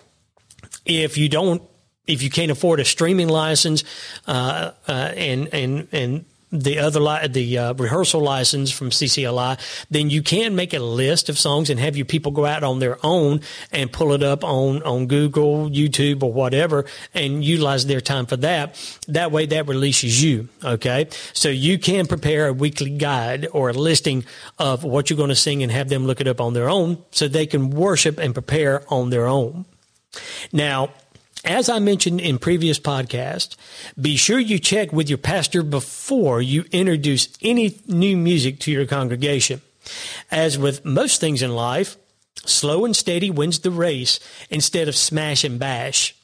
if 0.87 1.18
you 1.18 1.29
don't, 1.29 1.62
if 2.07 2.22
you 2.22 2.31
can't 2.31 2.51
afford 2.51 2.81
a 2.81 2.85
streaming 2.85 3.29
license, 3.29 3.85
uh, 4.27 4.72
uh, 4.88 4.92
and 4.92 5.49
and 5.53 5.88
and 5.92 6.25
the 6.53 6.79
other 6.79 7.01
li- 7.01 7.27
the 7.27 7.59
uh, 7.59 7.75
rehearsal 7.75 8.20
license 8.20 8.70
from 8.70 8.90
CCLI, 8.90 9.59
then 9.90 10.11
you 10.11 10.22
can 10.22 10.55
make 10.55 10.72
a 10.72 10.79
list 10.79 11.29
of 11.29 11.38
songs 11.38 11.70
and 11.70 11.81
have 11.81 11.96
your 11.96 12.07
people 12.07 12.31
go 12.31 12.46
out 12.46 12.62
on 12.62 12.79
their 12.79 12.99
own 13.05 13.40
and 13.72 13.92
pull 13.92 14.12
it 14.12 14.22
up 14.22 14.44
on 14.44 14.83
on 14.85 15.07
Google, 15.07 15.68
YouTube, 15.68 16.22
or 16.22 16.33
whatever, 16.33 16.85
and 17.14 17.44
utilize 17.44 17.87
their 17.87 18.01
time 18.01 18.27
for 18.27 18.37
that. 18.38 18.77
That 19.09 19.33
way, 19.33 19.46
that 19.46 19.66
releases 19.66 20.22
you. 20.22 20.49
Okay, 20.64 21.09
so 21.33 21.49
you 21.49 21.79
can 21.79 22.07
prepare 22.07 22.49
a 22.49 22.53
weekly 22.53 22.90
guide 22.90 23.49
or 23.53 23.70
a 23.70 23.72
listing 23.72 24.25
of 24.59 24.85
what 24.85 25.11
you're 25.11 25.16
going 25.16 25.31
to 25.31 25.37
sing 25.37 25.62
and 25.62 25.72
have 25.72 25.88
them 25.88 26.07
look 26.07 26.20
it 26.20 26.29
up 26.29 26.40
on 26.40 26.53
their 26.53 26.68
own, 26.68 27.03
so 27.11 27.27
they 27.27 27.46
can 27.46 27.70
worship 27.70 28.18
and 28.18 28.35
prepare 28.35 28.83
on 28.88 29.11
their 29.11 29.27
own. 29.27 29.64
Now, 30.53 30.90
as 31.45 31.69
I 31.69 31.79
mentioned 31.79 32.21
in 32.21 32.38
previous 32.38 32.79
podcasts, 32.81 33.57
be 34.01 34.16
sure 34.16 34.38
you 34.38 34.59
check 34.59 34.92
with 34.92 35.09
your 35.09 35.19
pastor 35.19 35.62
before 35.62 36.42
you 36.42 36.64
introduce 36.73 37.29
any 37.40 37.79
new 37.87 38.16
music 38.16 38.59
to 38.61 38.73
your 38.73 38.87
congregation. 38.87 39.61
As 40.31 40.59
with 40.59 40.85
most 40.85 41.21
things 41.21 41.42
in 41.42 41.55
life, 41.55 41.97
slow 42.45 42.85
and 42.85 42.97
steady 42.97 43.31
wins 43.31 43.61
the 43.61 43.71
race 43.71 44.19
instead 44.51 44.88
of 44.88 44.97
smash 44.97 45.45
and 45.45 45.59
bash. 45.59 46.16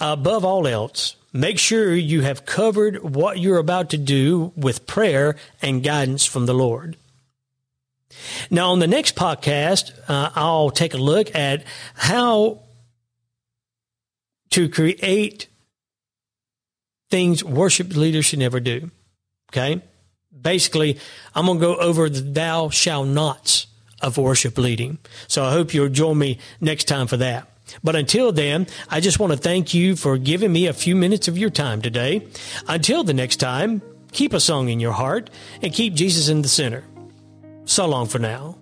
Above 0.00 0.44
all 0.44 0.66
else, 0.66 1.16
make 1.32 1.58
sure 1.58 1.94
you 1.94 2.22
have 2.22 2.46
covered 2.46 3.02
what 3.02 3.38
you're 3.38 3.58
about 3.58 3.90
to 3.90 3.98
do 3.98 4.52
with 4.56 4.86
prayer 4.86 5.36
and 5.60 5.82
guidance 5.82 6.24
from 6.24 6.46
the 6.46 6.54
Lord. 6.54 6.96
Now, 8.50 8.70
on 8.70 8.78
the 8.78 8.86
next 8.86 9.14
podcast, 9.14 9.92
uh, 10.08 10.30
I'll 10.34 10.70
take 10.70 10.94
a 10.94 10.98
look 10.98 11.34
at 11.34 11.64
how 11.94 12.60
to 14.50 14.68
create 14.68 15.48
things 17.10 17.42
worship 17.42 17.94
leaders 17.94 18.26
should 18.26 18.38
never 18.38 18.60
do. 18.60 18.90
Okay. 19.50 19.82
Basically, 20.40 20.98
I'm 21.34 21.46
going 21.46 21.58
to 21.58 21.64
go 21.64 21.76
over 21.76 22.08
the 22.08 22.20
thou 22.20 22.68
shall 22.68 23.04
nots 23.04 23.66
of 24.00 24.18
worship 24.18 24.58
leading. 24.58 24.98
So 25.26 25.44
I 25.44 25.50
hope 25.50 25.74
you'll 25.74 25.88
join 25.88 26.18
me 26.18 26.38
next 26.60 26.84
time 26.84 27.06
for 27.06 27.16
that. 27.16 27.48
But 27.82 27.96
until 27.96 28.32
then, 28.32 28.66
I 28.88 29.00
just 29.00 29.18
want 29.18 29.32
to 29.32 29.38
thank 29.38 29.74
you 29.74 29.96
for 29.96 30.16
giving 30.16 30.52
me 30.52 30.66
a 30.66 30.72
few 30.72 30.94
minutes 30.94 31.28
of 31.28 31.36
your 31.36 31.50
time 31.50 31.82
today. 31.82 32.26
Until 32.66 33.04
the 33.04 33.14
next 33.14 33.36
time, 33.36 33.82
keep 34.12 34.32
a 34.32 34.40
song 34.40 34.68
in 34.68 34.80
your 34.80 34.92
heart 34.92 35.30
and 35.62 35.72
keep 35.72 35.94
Jesus 35.94 36.28
in 36.28 36.42
the 36.42 36.48
center. 36.48 36.84
So 37.64 37.86
long 37.86 38.06
for 38.06 38.18
now. 38.18 38.57